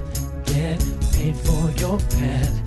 Get 0.45 0.83
paid 1.13 1.35
for 1.35 1.71
your 1.77 1.99
pet 1.99 2.66